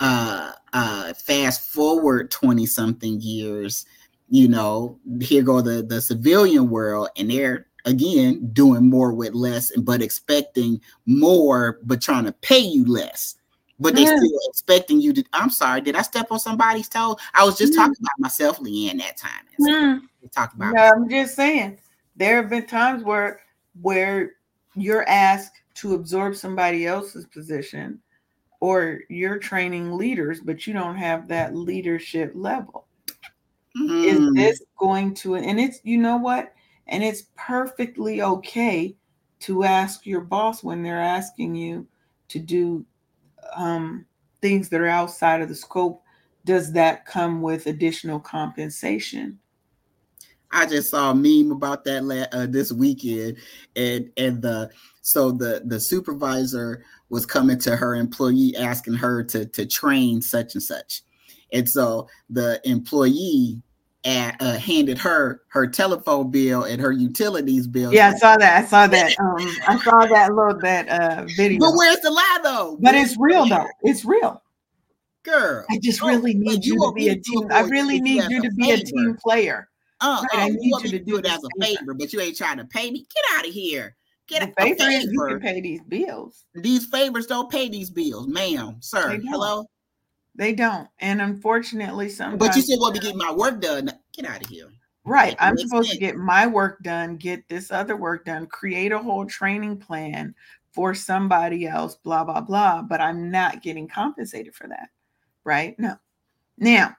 [0.00, 3.86] uh, uh, fast forward twenty something years,
[4.28, 9.76] you know, here go the the civilian world, and they're again doing more with less
[9.78, 13.36] but expecting more but trying to pay you less
[13.82, 14.16] but they yeah.
[14.16, 17.74] still expecting you to i'm sorry did i step on somebody's toe i was just
[17.74, 20.00] talking about myself leanne that time mm.
[20.30, 21.78] talk about no, i'm just saying
[22.16, 23.40] there have been times where
[23.80, 24.32] where
[24.74, 27.98] you're asked to absorb somebody else's position
[28.60, 32.86] or you're training leaders but you don't have that leadership level
[33.76, 34.04] mm.
[34.04, 36.52] is this going to and it's you know what
[36.88, 38.94] and it's perfectly okay
[39.40, 41.86] to ask your boss when they're asking you
[42.28, 42.84] to do
[43.54, 44.06] um,
[44.40, 46.02] things that are outside of the scope.
[46.44, 49.38] Does that come with additional compensation?
[50.50, 53.38] I just saw a meme about that uh, this weekend,
[53.74, 54.70] and and the
[55.00, 60.54] so the the supervisor was coming to her employee asking her to to train such
[60.54, 61.02] and such,
[61.52, 63.62] and so the employee
[64.04, 67.92] uh, handed her her telephone bill and her utilities bill.
[67.92, 68.64] Yeah, I saw that.
[68.64, 69.14] I saw that.
[69.22, 71.60] Um, I saw that little that uh, video.
[71.60, 72.78] But where's the lie though?
[72.80, 73.66] But it's real though.
[73.82, 74.42] It's real.
[75.24, 77.46] Girl, I just really need you, you to be a team.
[77.52, 79.68] I really need you to be a team player.
[80.00, 82.36] Uh, right, I need you, you to do it as a favor, but you ain't
[82.36, 83.06] trying to pay me.
[83.14, 83.94] Get out of here.
[84.26, 85.12] Get the favor, favor.
[85.12, 86.44] You can pay these bills.
[86.54, 89.20] These favors don't pay these bills, ma'am, sir.
[89.28, 89.66] Hello.
[90.34, 92.38] They don't, and unfortunately, sometimes.
[92.38, 94.68] But you said, "Well, to get my work done, get out of here."
[95.04, 95.36] Right.
[95.40, 95.98] I'm supposed sense.
[95.98, 100.34] to get my work done, get this other work done, create a whole training plan
[100.72, 102.82] for somebody else, blah, blah, blah.
[102.82, 104.90] But I'm not getting compensated for that.
[105.44, 105.76] Right?
[105.78, 105.96] No.
[106.56, 106.94] Now,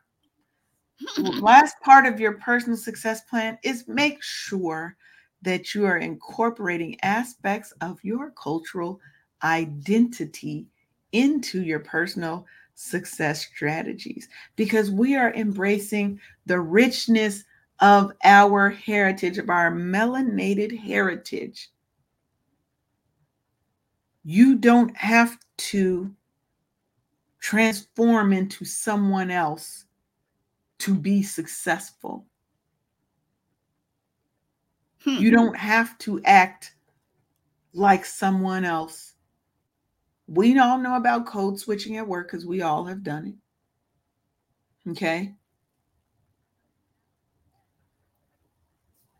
[1.16, 1.40] hmm.
[1.40, 4.98] last part of your personal success plan is make sure
[5.42, 9.00] that you are incorporating aspects of your cultural
[9.44, 10.68] identity
[11.14, 12.46] into your personal
[12.76, 17.44] success strategies because we are embracing the richness
[17.80, 21.70] of our heritage, of our melanated heritage.
[24.24, 26.14] You don't have to
[27.40, 29.86] transform into someone else
[30.80, 32.26] to be successful.
[35.04, 35.18] Hmm.
[35.18, 36.76] You don't have to act
[37.74, 39.13] like someone else.
[40.28, 43.36] We all know about code switching at work because we all have done
[44.86, 44.92] it.
[44.92, 45.34] Okay.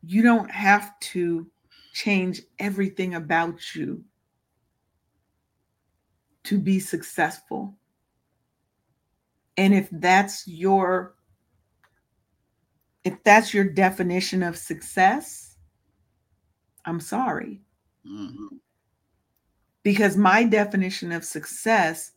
[0.02, 1.50] You don't have to
[1.94, 4.04] change everything about you
[6.44, 7.76] to be successful.
[9.58, 11.16] And if that's your
[13.04, 15.58] if that's your definition of success,
[16.86, 17.62] I'm sorry.
[18.08, 18.56] Mm-hmm.
[19.84, 22.12] Because my definition of success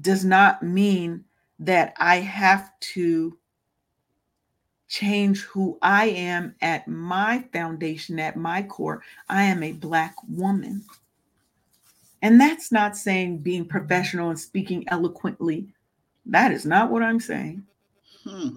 [0.00, 1.24] does not mean
[1.58, 3.38] that I have to
[4.88, 9.02] change who I am at my foundation, at my core.
[9.28, 10.84] I am a Black woman.
[12.22, 15.68] And that's not saying being professional and speaking eloquently.
[16.26, 17.64] That is not what I'm saying.
[18.24, 18.48] Hmm.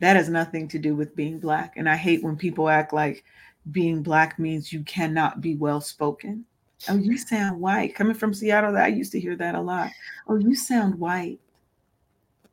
[0.00, 1.74] That has nothing to do with being Black.
[1.76, 3.24] And I hate when people act like
[3.70, 6.44] being Black means you cannot be well spoken.
[6.88, 7.94] Oh, you sound white.
[7.94, 9.90] Coming from Seattle, I used to hear that a lot.
[10.26, 11.38] Oh, you sound white.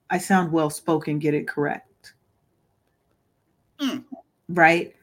[0.10, 2.14] I sound well spoken, get it correct.
[3.80, 4.04] Mm.
[4.50, 4.96] Right?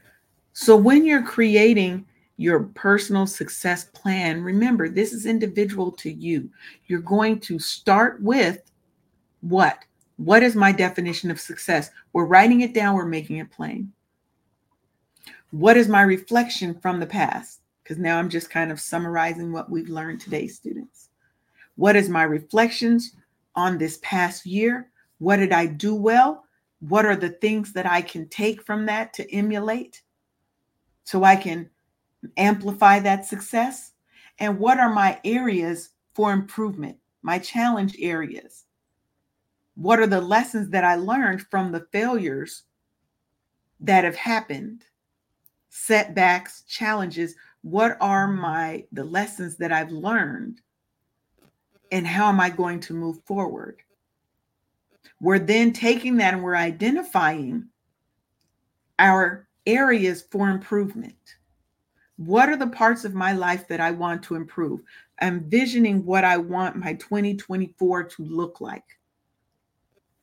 [0.52, 2.06] So when you're creating
[2.36, 6.50] your personal success plan, remember this is individual to you.
[6.86, 8.60] You're going to start with
[9.40, 9.78] what?
[10.16, 11.90] What is my definition of success?
[12.12, 13.92] We're writing it down, we're making it plain.
[15.50, 17.60] What is my reflection from the past?
[17.86, 21.10] Because now I'm just kind of summarizing what we've learned today, students.
[21.76, 23.14] What is my reflections
[23.54, 24.90] on this past year?
[25.18, 26.46] What did I do well?
[26.80, 30.02] What are the things that I can take from that to emulate
[31.04, 31.70] so I can
[32.36, 33.92] amplify that success?
[34.40, 38.64] And what are my areas for improvement, my challenge areas?
[39.76, 42.64] What are the lessons that I learned from the failures
[43.78, 44.82] that have happened?
[45.68, 47.36] Setbacks, challenges.
[47.62, 50.60] What are my the lessons that I've learned?
[51.92, 53.78] And how am I going to move forward?
[55.20, 57.68] We're then taking that and we're identifying
[58.98, 61.36] our areas for improvement.
[62.16, 64.80] What are the parts of my life that I want to improve?
[65.20, 68.84] I'm visioning what I want my 2024 to look like.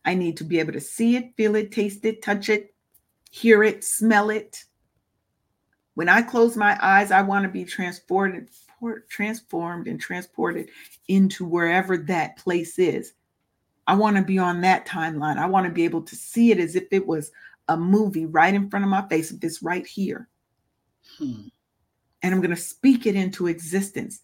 [0.06, 2.74] I need to be able to see it, feel it, taste it, touch it,
[3.32, 4.66] hear it, smell it.
[5.96, 8.50] When I close my eyes, I want to be transported,
[9.10, 10.70] transformed and transported
[11.08, 13.14] into wherever that place is.
[13.86, 15.38] I want to be on that timeline.
[15.38, 17.32] I want to be able to see it as if it was
[17.68, 20.30] a movie right in front of my face, if it's right here.
[21.18, 21.48] Hmm.
[22.22, 24.22] And I'm going to speak it into existence.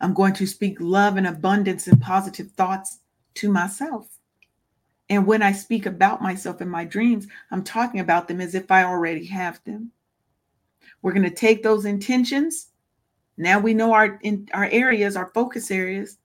[0.00, 3.00] I'm going to speak love and abundance and positive thoughts
[3.34, 4.08] to myself.
[5.10, 8.70] And when I speak about myself in my dreams, I'm talking about them as if
[8.70, 9.92] I already have them.
[11.04, 12.68] We're going to take those intentions.
[13.36, 16.16] Now we know our in our areas, our focus areas,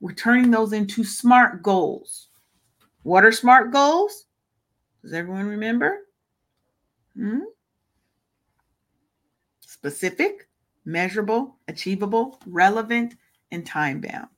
[0.00, 2.28] we're turning those into SMART goals.
[3.02, 4.24] What are SMART goals?
[5.02, 5.98] Does everyone remember?
[7.14, 7.40] Hmm?
[9.60, 10.48] Specific,
[10.86, 13.16] measurable, achievable, relevant,
[13.50, 14.28] and time bound.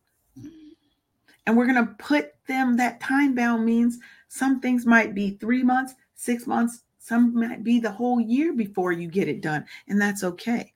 [1.46, 5.62] And we're going to put them, that time bound means some things might be three
[5.62, 9.66] months, six months, some might be the whole year before you get it done.
[9.88, 10.72] And that's okay.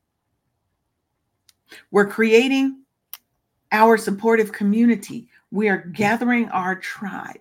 [1.91, 2.83] We're creating
[3.73, 5.29] our supportive community.
[5.51, 7.41] We are gathering our tribe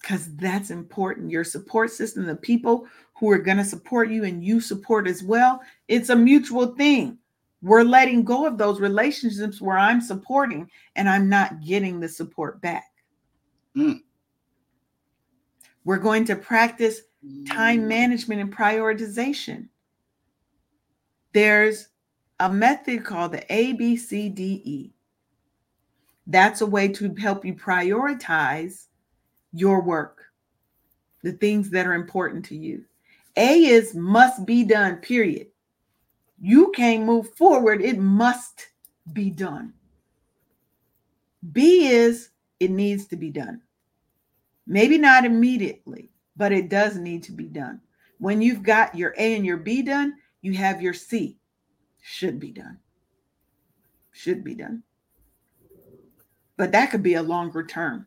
[0.00, 1.32] because that's important.
[1.32, 5.24] Your support system, the people who are going to support you and you support as
[5.24, 7.18] well, it's a mutual thing.
[7.62, 12.60] We're letting go of those relationships where I'm supporting and I'm not getting the support
[12.60, 12.92] back.
[13.76, 14.02] Mm.
[15.84, 17.02] We're going to practice
[17.46, 17.86] time mm.
[17.86, 19.68] management and prioritization.
[21.32, 21.88] there's
[22.40, 24.90] a method called the ABCDE.
[26.26, 28.86] That's a way to help you prioritize
[29.52, 30.24] your work,
[31.22, 32.84] the things that are important to you.
[33.36, 35.48] A is must be done, period.
[36.40, 38.68] You can't move forward, it must
[39.12, 39.74] be done.
[41.52, 42.30] B is
[42.60, 43.60] it needs to be done.
[44.66, 47.80] Maybe not immediately, but it does need to be done.
[48.18, 51.38] When you've got your A and your B done, you have your C.
[52.02, 52.78] Should be done.
[54.12, 54.82] Should be done.
[56.56, 58.06] But that could be a longer term.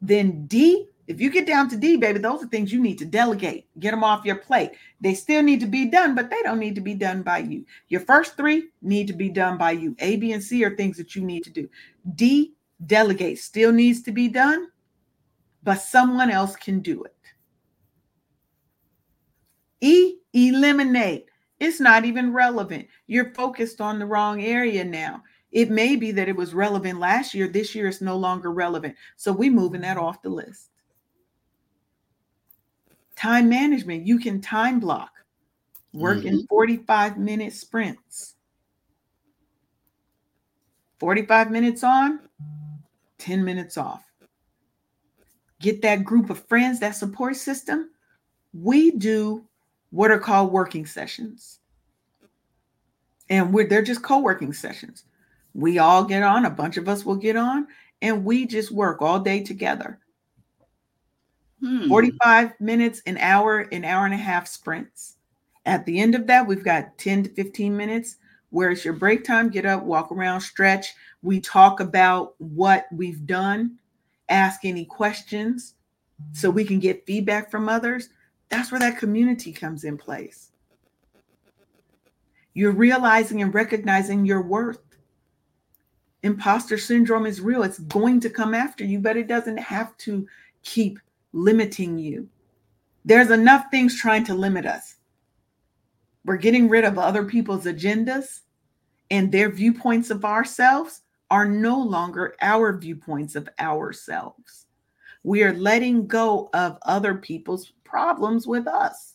[0.00, 3.04] Then D, if you get down to D, baby, those are things you need to
[3.04, 3.66] delegate.
[3.78, 4.72] Get them off your plate.
[5.00, 7.66] They still need to be done, but they don't need to be done by you.
[7.88, 9.94] Your first three need to be done by you.
[9.98, 11.68] A, B, and C are things that you need to do.
[12.14, 12.54] D,
[12.86, 14.68] delegate, still needs to be done,
[15.64, 17.16] but someone else can do it.
[19.80, 21.26] E, eliminate.
[21.58, 22.86] It's not even relevant.
[23.06, 25.22] You're focused on the wrong area now.
[25.52, 27.48] It may be that it was relevant last year.
[27.48, 28.96] This year it's no longer relevant.
[29.16, 30.70] So we're moving that off the list.
[33.16, 34.06] Time management.
[34.06, 35.12] You can time block.
[35.92, 36.28] Work mm-hmm.
[36.28, 38.34] in 45 minute sprints.
[40.98, 42.20] 45 minutes on,
[43.18, 44.02] 10 minutes off.
[45.64, 47.88] Get that group of friends, that support system.
[48.52, 49.46] We do
[49.88, 51.60] what are called working sessions.
[53.30, 55.04] And we're they're just co-working sessions.
[55.54, 57.66] We all get on, a bunch of us will get on,
[58.02, 60.00] and we just work all day together.
[61.60, 61.88] Hmm.
[61.88, 65.14] 45 minutes, an hour, an hour and a half sprints.
[65.64, 68.16] At the end of that, we've got 10 to 15 minutes
[68.50, 69.48] where it's your break time.
[69.48, 70.92] Get up, walk around, stretch.
[71.22, 73.78] We talk about what we've done,
[74.28, 75.74] ask any questions
[76.32, 78.08] so we can get feedback from others.
[78.48, 80.50] That's where that community comes in place.
[82.54, 84.80] You're realizing and recognizing your worth.
[86.22, 87.64] Imposter syndrome is real.
[87.64, 90.26] It's going to come after you, but it doesn't have to
[90.62, 90.98] keep
[91.32, 92.28] limiting you.
[93.04, 94.96] There's enough things trying to limit us.
[96.24, 98.40] We're getting rid of other people's agendas
[99.10, 104.66] and their viewpoints of ourselves are no longer our viewpoints of ourselves.
[105.22, 109.14] We are letting go of other people's problems with us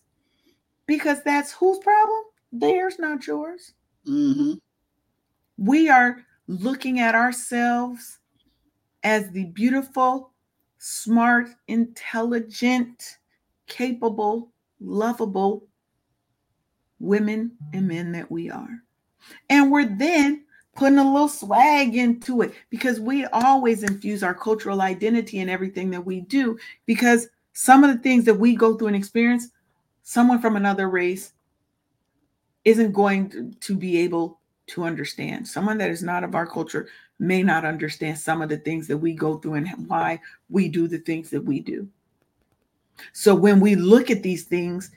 [0.87, 2.23] because that's whose problem?
[2.51, 3.73] Theirs, not yours.
[4.07, 4.53] Mm-hmm.
[5.57, 8.17] We are looking at ourselves
[9.03, 10.31] as the beautiful,
[10.79, 13.17] smart, intelligent,
[13.67, 15.67] capable, lovable
[16.99, 18.83] women and men that we are.
[19.49, 20.45] And we're then
[20.75, 25.89] putting a little swag into it because we always infuse our cultural identity in everything
[25.89, 29.49] that we do because some of the things that we go through and experience,
[30.03, 31.33] someone from another race
[32.65, 35.47] isn't going to, be able to understand.
[35.47, 38.97] Someone that is not of our culture may not understand some of the things that
[38.97, 41.87] we go through and why we do the things that we do.
[43.13, 44.91] So when we look at these things,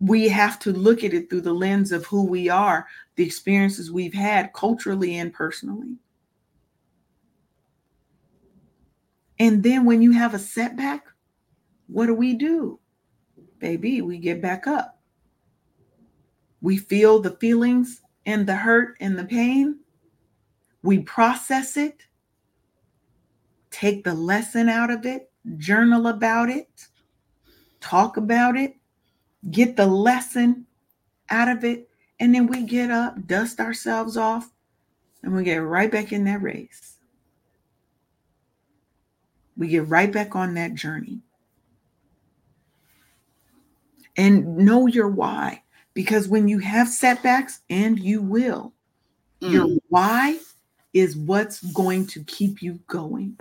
[0.00, 2.86] we have to look at it through the lens of who we are,
[3.16, 5.96] the experiences we've had culturally and personally.
[9.38, 11.06] And then when you have a setback,
[11.86, 12.78] what do we do?
[13.58, 14.98] Baby, we get back up.
[16.60, 19.78] We feel the feelings and the hurt and the pain.
[20.82, 22.02] We process it,
[23.70, 26.68] take the lesson out of it, journal about it,
[27.80, 28.76] talk about it,
[29.50, 30.66] get the lesson
[31.30, 31.88] out of it,
[32.20, 34.50] and then we get up, dust ourselves off,
[35.22, 36.98] and we get right back in that race.
[39.56, 41.20] We get right back on that journey.
[44.16, 45.62] And know your why.
[45.94, 48.74] Because when you have setbacks, and you will,
[49.40, 49.52] mm.
[49.52, 50.38] your why
[50.92, 53.38] is what's going to keep you going.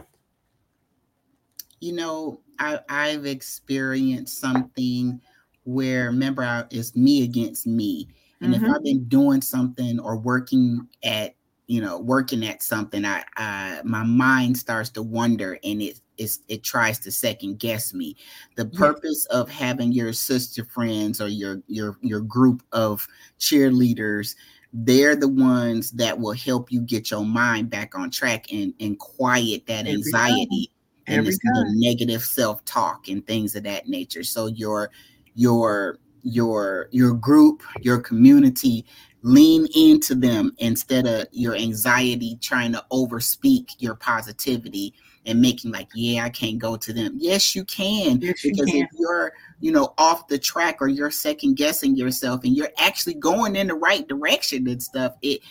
[1.79, 5.21] You know, I, I've experienced something
[5.65, 8.07] where remember it's me against me.
[8.41, 8.65] And mm-hmm.
[8.65, 11.35] if i've been doing something or working at
[11.67, 16.39] you know working at something i, I my mind starts to wonder and it it's,
[16.47, 18.15] it tries to second guess me.
[18.55, 23.05] The purpose of having your sister friends or your your your group of
[23.39, 24.35] cheerleaders
[24.77, 28.99] they're the ones that will help you get your mind back on track and and
[28.99, 30.69] quiet that anxiety
[31.07, 34.23] and the negative self-talk and things of that nature.
[34.23, 34.91] So your
[35.35, 38.85] your your your group, your community,
[39.21, 44.93] lean into them instead of your anxiety trying to overspeak your positivity
[45.25, 47.15] and making like, yeah, I can't go to them.
[47.17, 48.21] Yes, you can.
[48.21, 48.83] Yes, you because can.
[48.83, 53.15] if you're, you know, off the track or you're second guessing yourself and you're actually
[53.15, 55.41] going in the right direction and stuff, it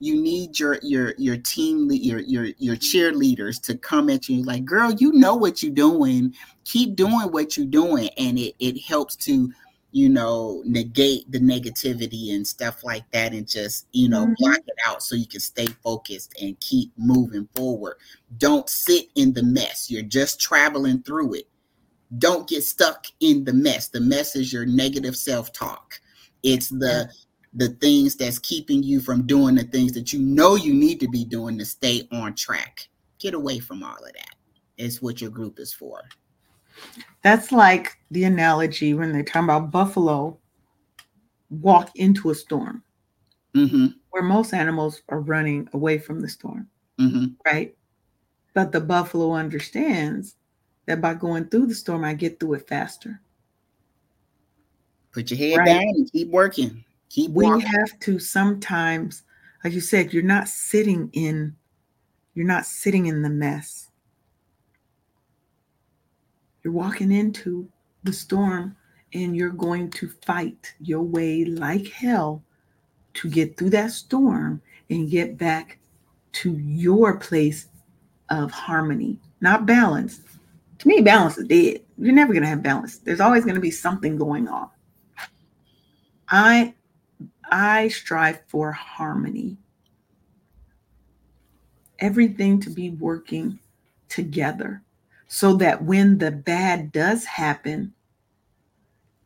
[0.00, 4.64] you need your your your team your your your cheerleaders to come at you like
[4.64, 6.34] girl you know what you're doing.
[6.64, 8.08] Keep doing what you're doing.
[8.16, 9.52] And it it helps to
[9.92, 14.34] you know negate the negativity and stuff like that and just you know mm-hmm.
[14.38, 17.96] block it out so you can stay focused and keep moving forward.
[18.38, 19.90] Don't sit in the mess.
[19.90, 21.48] You're just traveling through it.
[22.18, 23.88] Don't get stuck in the mess.
[23.88, 26.00] The mess is your negative self-talk.
[26.42, 27.10] It's the
[27.54, 31.08] the things that's keeping you from doing the things that you know you need to
[31.08, 32.88] be doing to stay on track.
[33.18, 34.34] Get away from all of that.
[34.78, 36.02] It's what your group is for.
[37.22, 40.38] That's like the analogy when they're talking about buffalo
[41.50, 42.82] walk into a storm,
[43.54, 43.86] mm-hmm.
[44.10, 47.26] where most animals are running away from the storm, mm-hmm.
[47.44, 47.74] right?
[48.54, 50.36] But the buffalo understands
[50.86, 53.20] that by going through the storm, I get through it faster.
[55.12, 55.66] Put your head right?
[55.66, 56.84] down and keep working.
[57.10, 59.24] Keep we have to sometimes,
[59.64, 61.56] like you said, you're not sitting in,
[62.34, 63.90] you're not sitting in the mess.
[66.62, 67.68] You're walking into
[68.04, 68.76] the storm
[69.12, 72.44] and you're going to fight your way like hell
[73.14, 75.78] to get through that storm and get back
[76.32, 77.66] to your place
[78.28, 80.20] of harmony, not balance.
[80.78, 81.80] To me, balance is dead.
[81.98, 82.98] You're never going to have balance.
[82.98, 84.70] There's always going to be something going on.
[86.28, 86.74] I
[87.50, 89.56] I strive for harmony.
[91.98, 93.58] Everything to be working
[94.08, 94.82] together
[95.26, 97.92] so that when the bad does happen,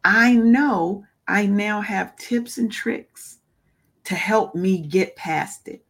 [0.04, 3.38] I know I now have tips and tricks
[4.04, 5.84] to help me get past it.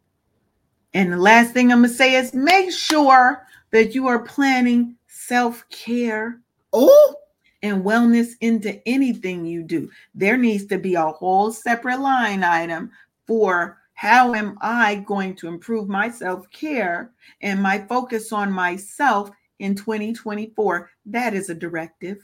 [0.95, 4.95] And the last thing I'm going to say is make sure that you are planning
[5.09, 6.41] self care.
[6.72, 7.16] Oh,
[7.64, 9.90] and wellness into anything you do.
[10.14, 12.90] There needs to be a whole separate line item
[13.26, 17.10] for how am I going to improve my self care
[17.40, 20.90] and my focus on myself in 2024.
[21.06, 22.18] That is a directive.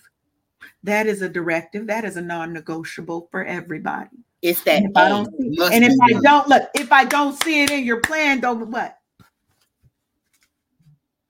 [0.82, 1.86] That is a directive.
[1.86, 4.11] That is a non negotiable for everybody.
[4.43, 4.76] It's that.
[4.76, 7.70] And if I don't, see, and if I don't look, if I don't see it
[7.70, 8.99] in your plan, don't what?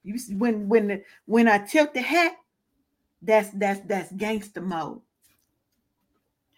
[0.03, 2.35] You when when when I tilt the hat,
[3.23, 5.01] that's that's that's gangster mode.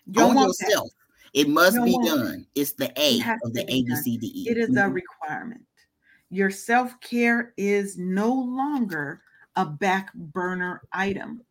[0.06, 0.88] You Own yourself.
[0.90, 1.40] That.
[1.40, 2.46] It must be done.
[2.54, 4.50] It's the A of the A B C D E.
[4.50, 4.90] It is mm-hmm.
[4.90, 5.64] a requirement.
[6.30, 9.22] Your self care is no longer
[9.56, 11.42] a back burner item.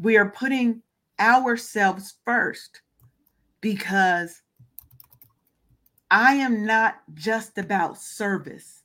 [0.00, 0.82] We are putting
[1.18, 2.82] ourselves first
[3.60, 4.42] because
[6.10, 8.82] I am not just about service.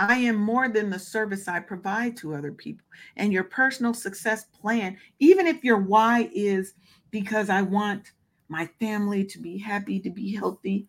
[0.00, 2.86] I am more than the service I provide to other people.
[3.16, 6.72] And your personal success plan, even if your why is
[7.10, 8.12] because I want
[8.48, 10.88] my family to be happy, to be healthy,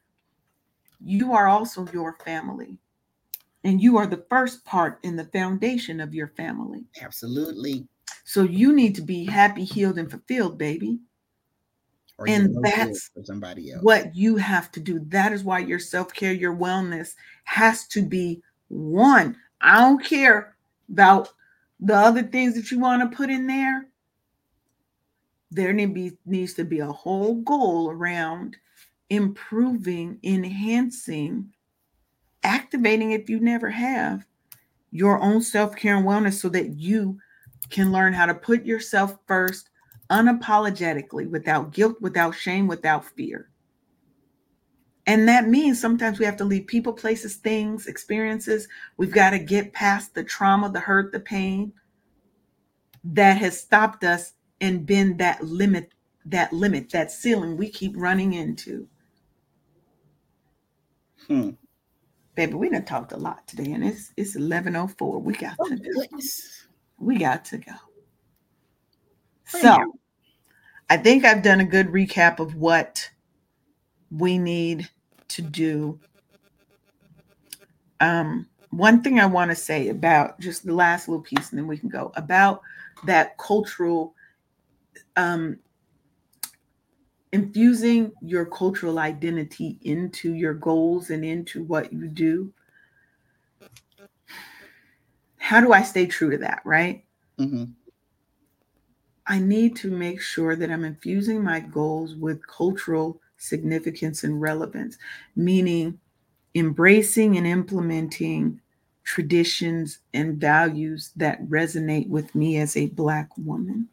[1.04, 2.78] you are also your family.
[3.66, 6.86] And you are the first part in the foundation of your family.
[7.02, 7.86] Absolutely.
[8.24, 11.00] So you need to be happy, healed, and fulfilled, baby.
[12.18, 13.84] Or and that's somebody else.
[13.84, 15.02] what you have to do.
[15.08, 18.42] That is why your self care, your wellness has to be
[18.72, 19.36] one.
[19.60, 20.56] I don't care
[20.90, 21.30] about
[21.80, 23.88] the other things that you want to put in there.
[25.52, 28.56] There need be, needs to be a whole goal around
[29.10, 31.52] improving, enhancing,
[32.44, 34.26] activating if you never have
[34.92, 37.18] your own self care and wellness so that you
[37.70, 39.70] can learn how to put yourself first
[40.10, 43.51] unapologetically without guilt, without shame, without fear.
[45.12, 48.70] And that means sometimes we have to leave people, places, things, experiences.
[48.96, 51.74] We've got to get past the trauma, the hurt, the pain
[53.04, 54.32] that has stopped us
[54.62, 55.92] and been that limit,
[56.24, 58.88] that limit, that ceiling we keep running into.
[61.28, 61.50] Hmm.
[62.36, 65.20] Baby, we done talked a lot today, and it's it's 1104.
[65.20, 65.92] We got oh, to go.
[65.94, 66.68] Goodness.
[67.00, 67.74] We got to go.
[69.44, 69.78] So
[70.90, 73.10] I think I've done a good recap of what
[74.10, 74.90] we need
[75.36, 76.00] to do.
[78.00, 81.68] Um, one thing I want to say about just the last little piece, and then
[81.68, 82.62] we can go about
[83.06, 84.16] that cultural
[85.18, 85.60] um,
[87.32, 92.54] infusing your cultural identity into your goals and into what you do.
[95.38, 97.04] How do I stay true to that, right?
[97.40, 97.66] Mm-hmm.
[99.28, 104.98] I need to make sure that I'm infusing my goals with cultural significance and relevance,
[105.36, 106.00] meaning
[106.56, 108.60] embracing and implementing
[109.04, 113.88] traditions and values that resonate with me as a Black woman.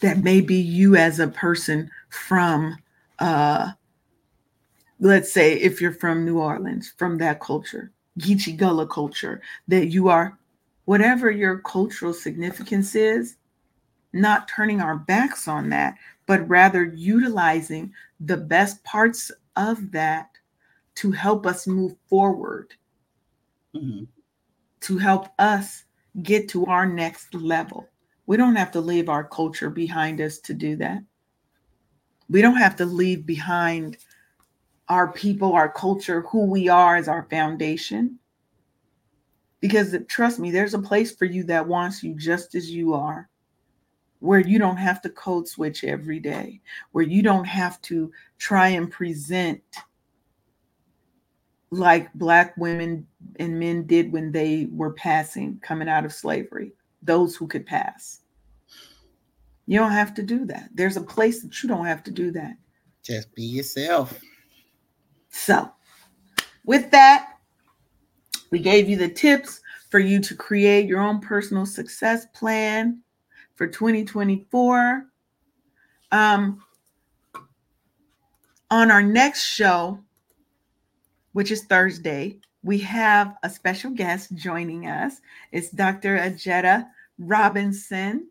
[0.00, 2.76] That may be you, as a person from,
[3.18, 3.72] uh,
[5.00, 10.08] let's say, if you're from New Orleans, from that culture, Geechee Gullah culture, that you
[10.08, 10.38] are,
[10.84, 13.36] whatever your cultural significance is,
[14.12, 15.96] not turning our backs on that,
[16.26, 20.30] but rather utilizing the best parts of that
[20.96, 22.74] to help us move forward,
[23.74, 24.04] mm-hmm.
[24.80, 25.84] to help us
[26.22, 27.88] get to our next level.
[28.26, 31.02] We don't have to leave our culture behind us to do that.
[32.28, 33.98] We don't have to leave behind
[34.88, 38.18] our people, our culture, who we are as our foundation.
[39.60, 43.28] Because trust me, there's a place for you that wants you just as you are
[44.20, 46.60] where you don't have to code switch every day,
[46.92, 49.62] where you don't have to try and present
[51.70, 53.06] like Black women
[53.36, 58.20] and men did when they were passing, coming out of slavery, those who could pass.
[59.66, 60.70] You don't have to do that.
[60.74, 62.56] There's a place that you don't have to do that.
[63.02, 64.20] Just be yourself.
[65.30, 65.70] So,
[66.64, 67.38] with that,
[68.50, 69.60] we gave you the tips
[69.90, 73.02] for you to create your own personal success plan
[73.56, 75.06] for 2024.
[76.12, 76.62] Um,
[78.70, 79.98] on our next show,
[81.32, 85.20] which is Thursday, we have a special guest joining us.
[85.52, 86.18] It's Dr.
[86.18, 86.86] Ajetta
[87.18, 88.28] Robinson.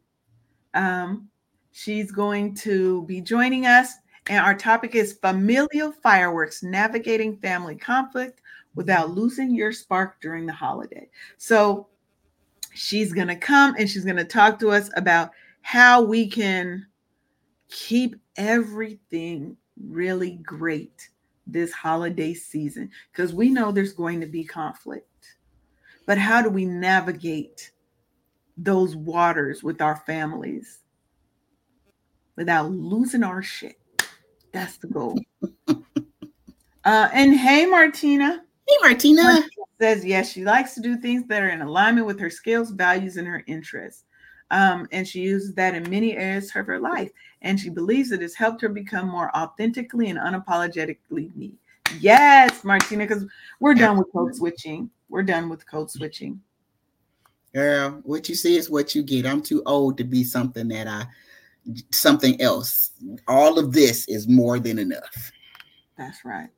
[0.74, 1.30] Um,
[1.72, 3.94] she's going to be joining us,
[4.28, 8.42] and our topic is familial fireworks navigating family conflict
[8.76, 11.10] without losing your spark during the holiday.
[11.38, 11.88] So,
[12.76, 16.86] she's going to come and she's going to talk to us about how we can
[17.70, 19.56] keep everything
[19.90, 21.10] really great
[21.48, 25.38] this holiday season because we know there's going to be conflict.
[26.06, 27.72] But how do we navigate
[28.58, 30.80] those waters with our families
[32.36, 33.80] without losing our shit?
[34.52, 35.20] That's the goal.
[35.68, 38.44] uh, and hey, Martina.
[38.68, 39.24] Hey, Martina.
[39.24, 39.48] Martina
[39.80, 43.18] says yes, she likes to do things that are in alignment with her skills, values,
[43.18, 44.04] and her interests.
[44.52, 47.12] Um, and she uses that in many areas of her life.
[47.42, 51.54] And she believes it has helped her become more authentically and unapologetically me.
[52.00, 53.26] Yes, Martina, because
[53.60, 54.90] we're done with code switching.
[55.10, 56.42] We're done with code switching.
[57.54, 59.26] Girl, what you see is what you get.
[59.26, 61.06] I'm too old to be something that I
[61.92, 62.92] something else.
[63.28, 65.32] All of this is more than enough.
[65.98, 66.50] That's right.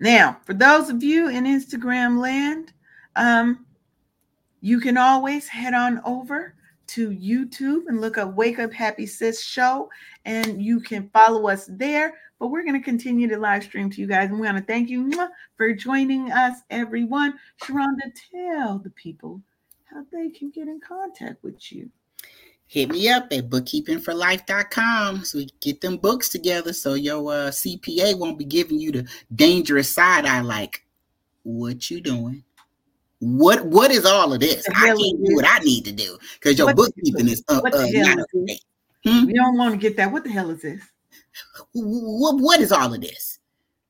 [0.00, 2.72] Now, for those of you in Instagram land,
[3.16, 3.66] um,
[4.60, 6.54] you can always head on over
[6.88, 9.90] to YouTube and look up Wake Up Happy Sis Show,
[10.24, 12.14] and you can follow us there.
[12.38, 14.64] But we're going to continue to live stream to you guys, and we want to
[14.64, 15.10] thank you
[15.56, 17.34] for joining us, everyone.
[17.60, 19.42] Sharonda, tell the people
[19.84, 21.90] how they can get in contact with you
[22.68, 28.16] hit me up at bookkeepingforlife.com so we get them books together so your uh, CPA
[28.18, 30.84] won't be giving you the dangerous side eye like,
[31.42, 32.44] what you doing?
[33.20, 34.64] What what is all of this?
[34.68, 37.86] I can't do what I need to do because your what bookkeeping is up, uh,
[37.90, 39.26] not up hmm?
[39.26, 40.12] We don't want to get that.
[40.12, 40.80] What the hell is this?
[41.72, 43.40] What what is all of this?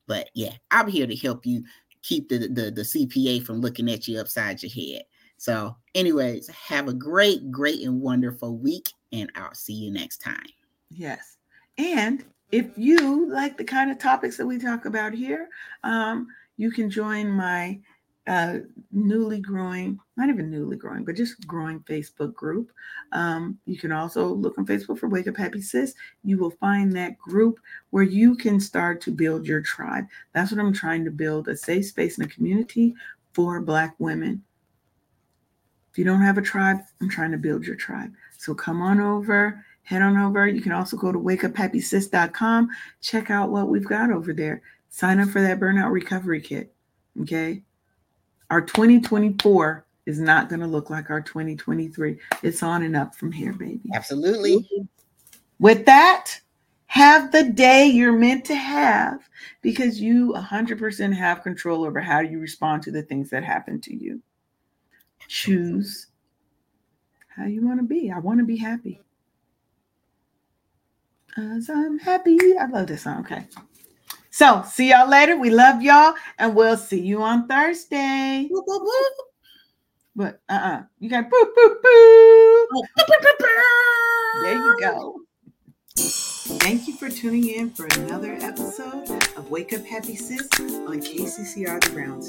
[0.07, 1.63] But yeah, I'm here to help you
[2.01, 5.03] keep the, the, the CPA from looking at you upside your head.
[5.39, 10.45] So, anyways, have a great, great, and wonderful week, and I'll see you next time.
[10.91, 11.37] Yes.
[11.77, 15.47] And if you like the kind of topics that we talk about here,
[15.85, 17.79] um, you can join my
[18.27, 18.57] uh,
[18.91, 22.69] newly growing, not even newly growing, but just growing Facebook group.
[23.13, 25.95] Um, you can also look on Facebook for Wake Up Happy Sis.
[26.25, 27.61] You will find that group
[27.91, 30.03] where you can start to build your tribe.
[30.33, 32.93] That's what I'm trying to build a safe space and a community
[33.31, 34.43] for Black women
[35.99, 38.13] you don't have a tribe, I'm trying to build your tribe.
[38.37, 40.47] So come on over, head on over.
[40.47, 42.69] You can also go to wakeuphappysis.com,
[43.01, 44.61] check out what we've got over there.
[44.89, 46.73] Sign up for that burnout recovery kit.
[47.21, 47.63] Okay.
[48.49, 52.17] Our 2024 is not going to look like our 2023.
[52.43, 53.81] It's on and up from here, baby.
[53.93, 54.69] Absolutely.
[55.59, 56.39] With that,
[56.85, 59.19] have the day you're meant to have
[59.61, 63.93] because you 100% have control over how you respond to the things that happen to
[63.93, 64.21] you
[65.29, 66.07] choose
[67.27, 68.11] how you want to be.
[68.11, 68.99] I want to be happy.
[71.33, 72.37] Cause I'm happy.
[72.59, 73.19] I love this song.
[73.21, 73.45] Okay.
[74.31, 75.37] So see y'all later.
[75.37, 78.49] We love y'all, and we'll see you on Thursday.
[80.15, 80.83] But uh-uh.
[80.99, 82.83] You got boo boo boo.
[84.43, 85.21] There you go.
[85.95, 91.79] Thank you for tuning in for another episode of Wake Up Happy Sis on KCCR
[91.83, 92.27] The Brownstone.